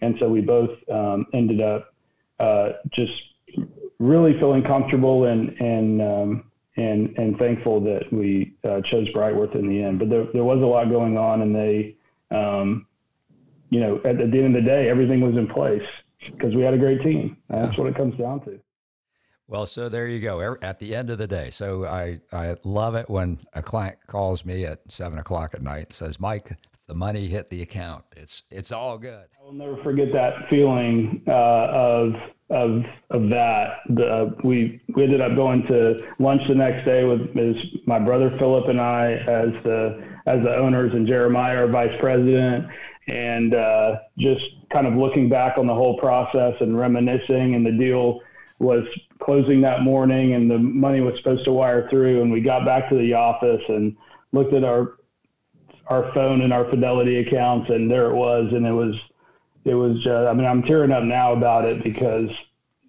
[0.00, 1.94] And so we both um, ended up
[2.38, 3.22] uh, just
[3.98, 6.44] really feeling comfortable and and um,
[6.76, 9.98] and and thankful that we uh, chose Brightworth in the end.
[9.98, 11.96] But there there was a lot going on, and they,
[12.30, 12.86] um,
[13.70, 15.86] you know, at, at, the end of the day, everything was in place
[16.26, 17.36] because we had a great team.
[17.48, 18.60] That's what it comes down to.
[19.46, 20.56] Well, so there you go.
[20.62, 24.44] At the end of the day, so I I love it when a client calls
[24.44, 26.50] me at seven o'clock at night and says, "Mike,
[26.88, 28.04] the money hit the account.
[28.16, 32.14] It's it's all good." I will never forget that feeling uh, of
[32.54, 33.80] of of that.
[33.90, 38.30] The, we we ended up going to lunch the next day with is my brother
[38.38, 42.66] Philip and I as the as the owners and Jeremiah our vice president,
[43.08, 47.54] and uh, just kind of looking back on the whole process and reminiscing.
[47.56, 48.20] And the deal
[48.60, 48.86] was
[49.18, 52.22] closing that morning, and the money was supposed to wire through.
[52.22, 53.96] And we got back to the office and
[54.32, 54.94] looked at our
[55.88, 58.94] our phone and our Fidelity accounts, and there it was, and it was
[59.64, 62.30] it was uh, I mean I'm tearing up now about it because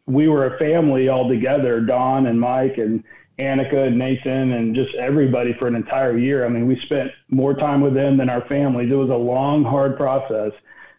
[0.07, 3.03] we were a family all together, Don and Mike and
[3.39, 6.45] Annika and Nathan and just everybody for an entire year.
[6.45, 8.91] I mean, we spent more time with them than our families.
[8.91, 10.51] It was a long, hard process,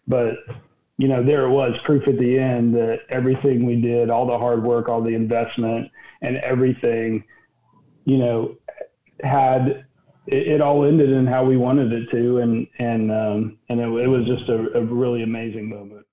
[0.07, 0.35] but
[0.97, 4.37] you know, there it was proof at the end that everything we did, all the
[4.37, 7.23] hard work, all the investment and everything,
[8.05, 8.57] you know,
[9.23, 9.86] had
[10.27, 12.39] it, it all ended in how we wanted it to.
[12.39, 16.05] And, and, um, and it, it was just a, a really amazing moment.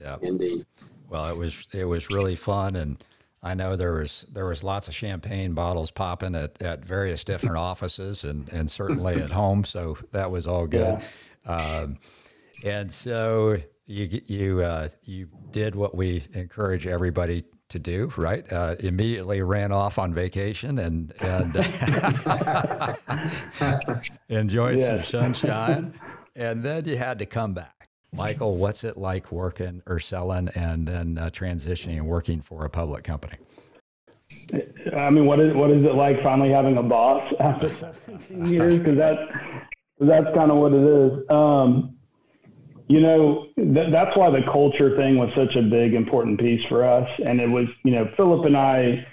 [0.00, 0.64] Yeah, indeed.
[1.08, 2.76] Well, it was, it was really fun.
[2.76, 3.02] And,
[3.42, 7.56] I know there was there was lots of champagne bottles popping at, at various different
[7.70, 11.00] offices and, and certainly at home, so that was all good.
[11.46, 11.56] Yeah.
[11.56, 11.98] Um,
[12.64, 18.50] and so you you uh, you did what we encourage everybody to do, right?
[18.52, 21.56] Uh, immediately ran off on vacation and and
[24.28, 25.92] enjoyed some sunshine,
[26.36, 27.88] and then you had to come back.
[28.12, 32.70] Michael, what's it like working or selling and then uh, transitioning and working for a
[32.70, 33.34] public company?
[34.96, 37.68] I mean, what is what is it like finally having a boss after
[38.06, 38.78] 17 years?
[38.78, 39.18] Because that
[40.00, 41.30] that's kind of what it is.
[41.30, 41.97] Um,
[42.88, 46.84] you know, th- that's why the culture thing was such a big important piece for
[46.84, 49.06] us, and it was, you know, Philip and I.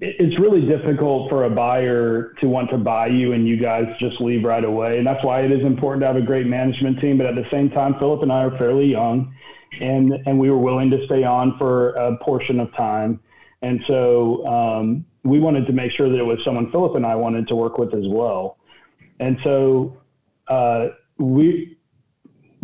[0.00, 4.20] It's really difficult for a buyer to want to buy you and you guys just
[4.20, 4.98] leave right away.
[4.98, 7.16] And that's why it is important to have a great management team.
[7.16, 9.34] But at the same time, Philip and I are fairly young
[9.80, 13.20] and, and we were willing to stay on for a portion of time.
[13.62, 17.14] And so um, we wanted to make sure that it was someone Philip and I
[17.14, 18.58] wanted to work with as well.
[19.20, 19.96] And so
[20.48, 20.88] uh,
[21.18, 21.78] we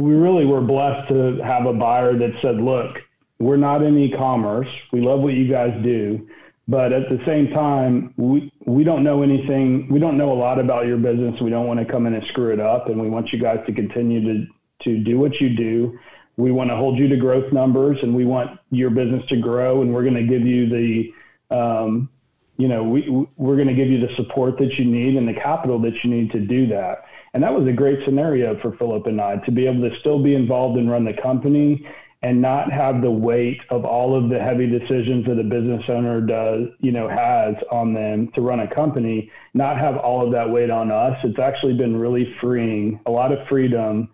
[0.01, 3.03] we really were blessed to have a buyer that said, "Look,
[3.39, 4.69] we're not in e-commerce.
[4.93, 6.29] We love what you guys do,
[6.69, 9.89] but at the same time, we we don't know anything.
[9.89, 11.41] We don't know a lot about your business.
[11.41, 13.61] We don't want to come in and screw it up, and we want you guys
[13.67, 14.47] to continue to
[14.85, 15.99] to do what you do."
[16.41, 19.83] we want to hold you to growth numbers and we want your business to grow
[19.83, 21.15] and we're going to give you the
[21.51, 22.09] um,
[22.57, 25.35] you know we, we're going to give you the support that you need and the
[25.35, 27.05] capital that you need to do that
[27.35, 30.23] and that was a great scenario for philip and i to be able to still
[30.23, 31.87] be involved and run the company
[32.23, 36.21] and not have the weight of all of the heavy decisions that a business owner
[36.21, 40.49] does you know has on them to run a company not have all of that
[40.49, 41.19] weight on us.
[41.25, 44.11] It's actually been really freeing a lot of freedom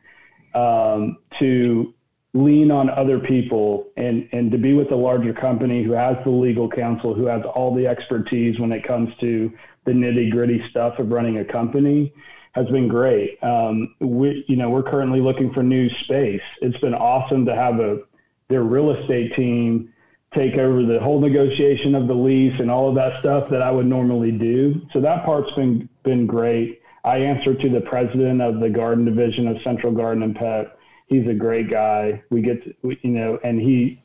[0.54, 1.94] um, to
[2.32, 6.30] lean on other people and, and to be with a larger company who has the
[6.30, 9.52] legal counsel, who has all the expertise when it comes to
[9.84, 12.12] the nitty gritty stuff of running a company
[12.56, 13.42] has been great.
[13.44, 16.42] Um, we, you know, we're currently looking for new space.
[16.60, 18.00] It's been awesome to have a,
[18.48, 19.92] their real estate team
[20.34, 23.70] take over the whole negotiation of the lease and all of that stuff that I
[23.70, 24.84] would normally do.
[24.92, 26.82] So that part's been, been great.
[27.04, 30.76] I answer to the president of the garden division of Central Garden and Pet
[31.06, 32.22] he's a great guy.
[32.30, 34.02] We get to, you know, and he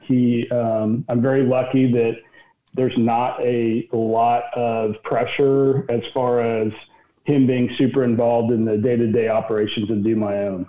[0.00, 0.48] he.
[0.50, 2.18] Um, I'm very lucky that
[2.74, 6.72] there's not a lot of pressure as far as
[7.24, 10.68] him being super involved in the day-to-day operations and do my own.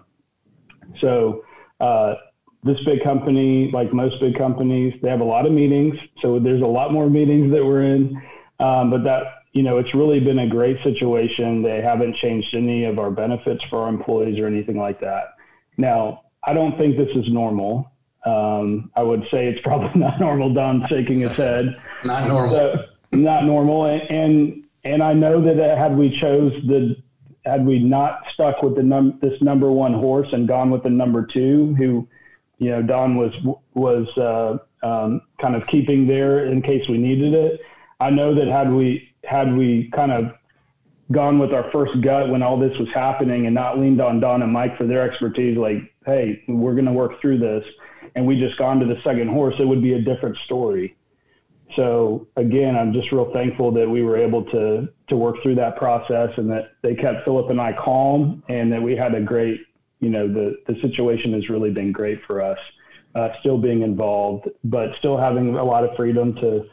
[0.99, 1.43] So
[1.80, 2.16] uh,
[2.64, 5.97] this big company, like most big companies, they have a lot of meetings.
[6.22, 8.22] So there's a lot more meetings that we're in.
[8.60, 9.24] Um, but that
[9.56, 11.64] you know, it's really been a great situation.
[11.64, 15.36] They haven't changed any of our benefits for our employees or anything like that.
[15.78, 17.89] Now, I don't think this is normal.
[18.26, 20.53] Um, I would say it's probably not normal.
[20.53, 21.82] Don shaking his head.
[22.03, 22.53] not normal.
[22.53, 23.86] So, not normal.
[23.86, 26.96] And, and and I know that had we chose the
[27.44, 30.90] had we not stuck with the num this number one horse and gone with the
[30.90, 32.08] number two, who
[32.60, 33.34] you know Don was
[33.74, 37.62] was uh, um, kind of keeping there in case we needed it.
[38.00, 40.34] I know that had we had we kind of
[41.12, 44.42] gone with our first gut when all this was happening and not leaned on Don
[44.42, 47.64] and Mike for their expertise, like, hey, we're going to work through this,
[48.16, 50.96] and we just gone to the second horse, it would be a different story.
[51.76, 55.78] So again, I'm just real thankful that we were able to to work through that
[55.78, 59.61] process and that they kept Philip and I calm and that we had a great,
[59.99, 62.59] you know, the the situation has really been great for us.
[63.16, 66.70] Uh, still being involved, but still having a lot of freedom to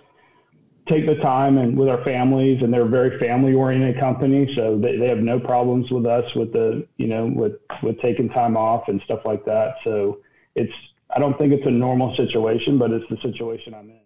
[0.86, 4.76] take the time and with our families and they're a very family oriented company so
[4.76, 8.56] they, they have no problems with us with the you know with with taking time
[8.56, 10.18] off and stuff like that so
[10.56, 10.72] it's
[11.14, 14.01] i don't think it's a normal situation but it's the situation i'm in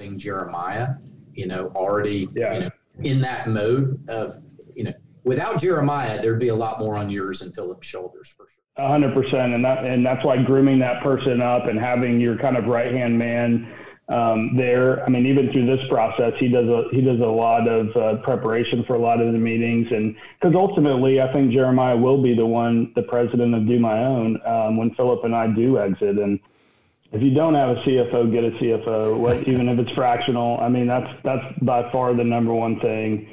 [0.00, 0.88] having jeremiah
[1.34, 2.54] you know already yeah.
[2.54, 2.70] you know
[3.02, 4.34] in that mode of
[4.74, 4.92] you know
[5.24, 8.88] without jeremiah there'd be a lot more on yours and philip's shoulders for sure A
[8.88, 12.56] hundred percent, and that and that's why grooming that person up and having your kind
[12.56, 13.70] of right hand man
[14.08, 15.04] um, there.
[15.04, 18.16] I mean, even through this process, he does a he does a lot of uh,
[18.22, 22.34] preparation for a lot of the meetings, and because ultimately, I think Jeremiah will be
[22.34, 26.18] the one, the president of Do My Own, um, when Philip and I do exit,
[26.18, 26.40] and
[27.12, 30.58] if you don't have a CFO, get a CFO, what, even if it's fractional.
[30.60, 33.28] I mean, that's that's by far the number one thing.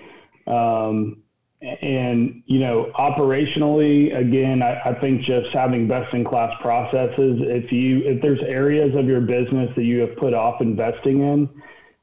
[0.48, 1.24] Um,
[1.62, 7.42] and you know, operationally, again, I, I think just having best in class processes.
[7.42, 11.50] If you if there's areas of your business that you have put off investing in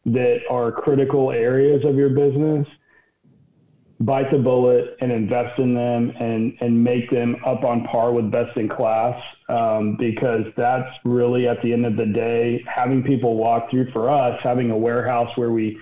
[0.07, 2.66] that are critical areas of your business,
[4.05, 8.30] bite the bullet and invest in them and and make them up on par with
[8.30, 13.36] best in class um, because that's really at the end of the day having people
[13.36, 15.80] walk through for us having a warehouse where we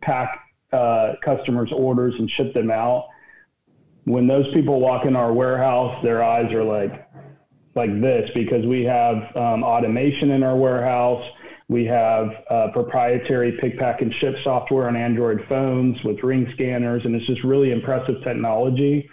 [0.00, 0.40] pack
[0.72, 3.06] uh, customers orders and ship them out
[4.04, 7.08] when those people walk in our warehouse their eyes are like
[7.74, 11.24] like this because we have um, automation in our warehouse
[11.74, 17.04] we have uh, proprietary pick, pack, and ship software on Android phones with ring scanners,
[17.04, 19.10] and it's just really impressive technology.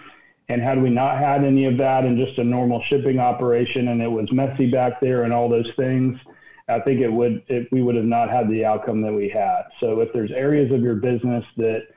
[0.47, 3.99] And had we not had any of that and just a normal shipping operation, and
[3.99, 6.20] it was messy back there and all those things,
[6.68, 9.64] I think it would it, we would have not had the outcome that we had.
[9.80, 11.88] So if there's areas of your business that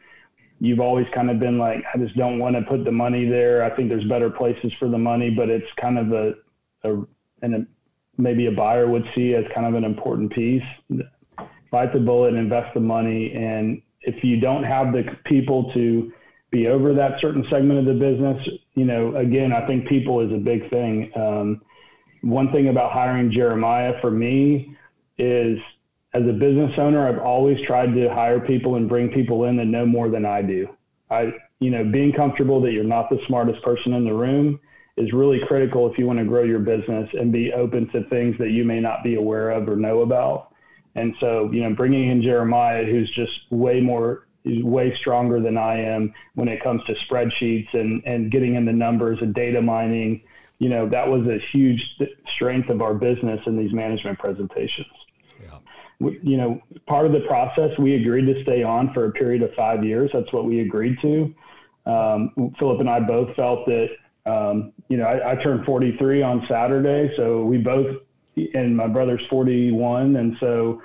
[0.60, 3.62] you've always kind of been like, I just don't want to put the money there.
[3.62, 6.34] I think there's better places for the money, but it's kind of a,
[6.84, 7.04] a
[7.42, 7.66] an
[8.16, 10.64] maybe a buyer would see as kind of an important piece.
[11.70, 13.32] Bite the bullet and invest the money.
[13.32, 16.12] And if you don't have the people to
[16.50, 20.32] be over that certain segment of the business, you know, again, I think people is
[20.32, 21.10] a big thing.
[21.16, 21.62] Um,
[22.22, 24.76] one thing about hiring Jeremiah for me
[25.18, 25.58] is
[26.14, 29.66] as a business owner, I've always tried to hire people and bring people in that
[29.66, 30.68] know more than I do.
[31.10, 34.60] I, you know, being comfortable that you're not the smartest person in the room
[34.96, 38.38] is really critical if you want to grow your business and be open to things
[38.38, 40.52] that you may not be aware of or know about.
[40.94, 45.80] And so, you know, bringing in Jeremiah, who's just way more, way stronger than I
[45.80, 50.22] am when it comes to spreadsheets and, and getting in the numbers and data mining,
[50.58, 54.86] you know, that was a huge strength of our business in these management presentations.
[55.42, 56.10] Yeah.
[56.22, 59.52] you know, part of the process, we agreed to stay on for a period of
[59.54, 60.10] five years.
[60.12, 61.34] That's what we agreed to.
[61.86, 63.90] Um, Philip and I both felt that
[64.26, 67.96] um, you know, I, I, turned 43 on Saturday, so we both,
[68.54, 70.82] and my brother's 41, and so,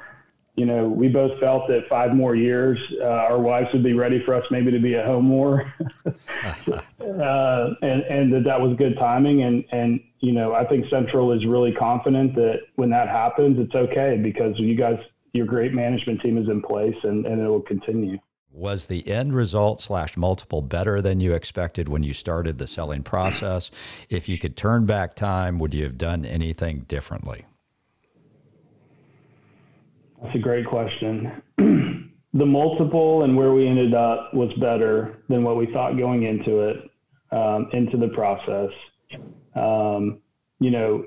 [0.56, 4.22] you know, we both felt that five more years, uh, our wives would be ready
[4.26, 5.74] for us maybe to be at home more,
[6.06, 11.32] uh, and and that that was good timing, and and you know, I think Central
[11.32, 15.00] is really confident that when that happens, it's okay because you guys,
[15.32, 18.20] your great management team is in place, and and it will continue.
[18.60, 23.04] Was the end result slash multiple better than you expected when you started the selling
[23.04, 23.72] process?
[24.10, 27.46] If you could turn back time, would you have done anything differently?
[30.22, 31.42] That's a great question.
[31.58, 36.60] the multiple and where we ended up was better than what we thought going into
[36.60, 36.90] it,
[37.32, 38.72] um, into the process.
[39.56, 40.20] Um,
[40.60, 41.06] you know,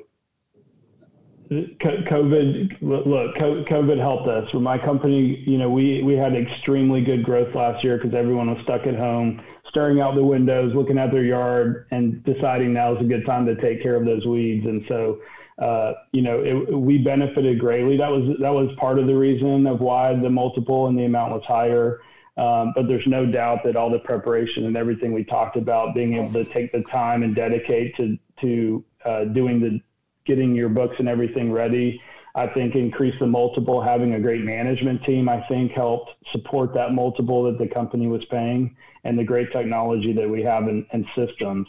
[1.78, 4.52] COVID, look, COVID helped us.
[4.54, 8.62] My company, you know, we, we had extremely good growth last year because everyone was
[8.62, 13.00] stuck at home, staring out the windows, looking at their yard, and deciding now is
[13.00, 14.66] a good time to take care of those weeds.
[14.66, 15.20] And so,
[15.58, 17.96] uh, you know, it, we benefited greatly.
[17.96, 21.32] That was that was part of the reason of why the multiple and the amount
[21.32, 22.00] was higher.
[22.36, 26.14] Um, but there's no doubt that all the preparation and everything we talked about, being
[26.14, 29.80] able to take the time and dedicate to to uh, doing the
[30.24, 32.00] getting your books and everything ready.
[32.34, 33.82] I think increase the multiple.
[33.82, 38.24] Having a great management team, I think, helped support that multiple that the company was
[38.24, 41.66] paying and the great technology that we have in, in systems.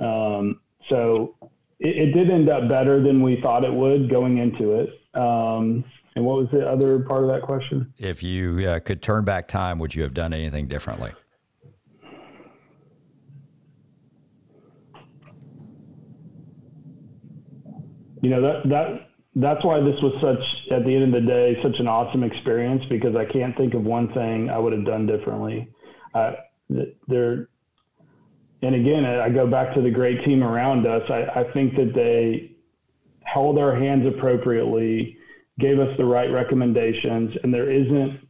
[0.00, 1.34] Um, so
[1.78, 5.00] it, it, did end up better than we thought it would going into it.
[5.14, 7.92] Um, and what was the other part of that question?
[7.98, 11.12] If you uh, could turn back time, would you have done anything differently?
[18.22, 21.58] You know that that that's why this was such at the end of the day
[21.62, 25.06] such an awesome experience because I can't think of one thing I would have done
[25.06, 25.68] differently.
[26.14, 26.32] Uh,
[27.08, 27.48] there,
[28.62, 31.10] and again, I go back to the great team around us.
[31.10, 32.52] I, I think that they
[33.22, 35.16] held our hands appropriately,
[35.58, 38.20] gave us the right recommendations, and there isn't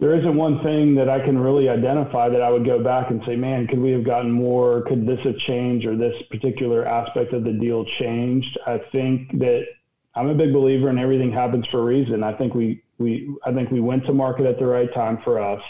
[0.00, 3.22] there isn't one thing that I can really identify that I would go back and
[3.24, 4.82] say, man, could we have gotten more?
[4.82, 8.58] Could this have changed or this particular aspect of the deal changed?
[8.66, 9.66] I think that
[10.16, 12.24] I'm a big believer in everything happens for a reason.
[12.24, 15.40] I think we, we, I think we went to market at the right time for
[15.40, 15.62] us.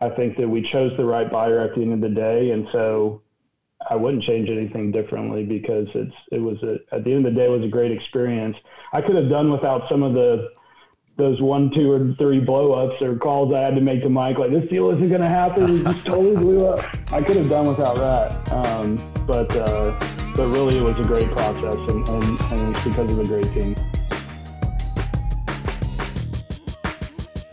[0.00, 2.50] I think that we chose the right buyer at the end of the day.
[2.50, 3.22] And so
[3.88, 7.40] I wouldn't change anything differently because it's, it was a, at the end of the
[7.40, 8.56] day, it was a great experience.
[8.92, 10.50] I could have done without some of the,
[11.16, 14.50] those one, two, or three blowups or calls I had to make to Mike, like
[14.50, 15.64] this deal isn't going to happen.
[15.64, 16.84] It just totally blew up.
[17.12, 18.96] I could have done without that, um,
[19.26, 19.98] but uh,
[20.34, 23.52] but really it was a great process, and, and, and it's because of a great
[23.52, 23.74] team.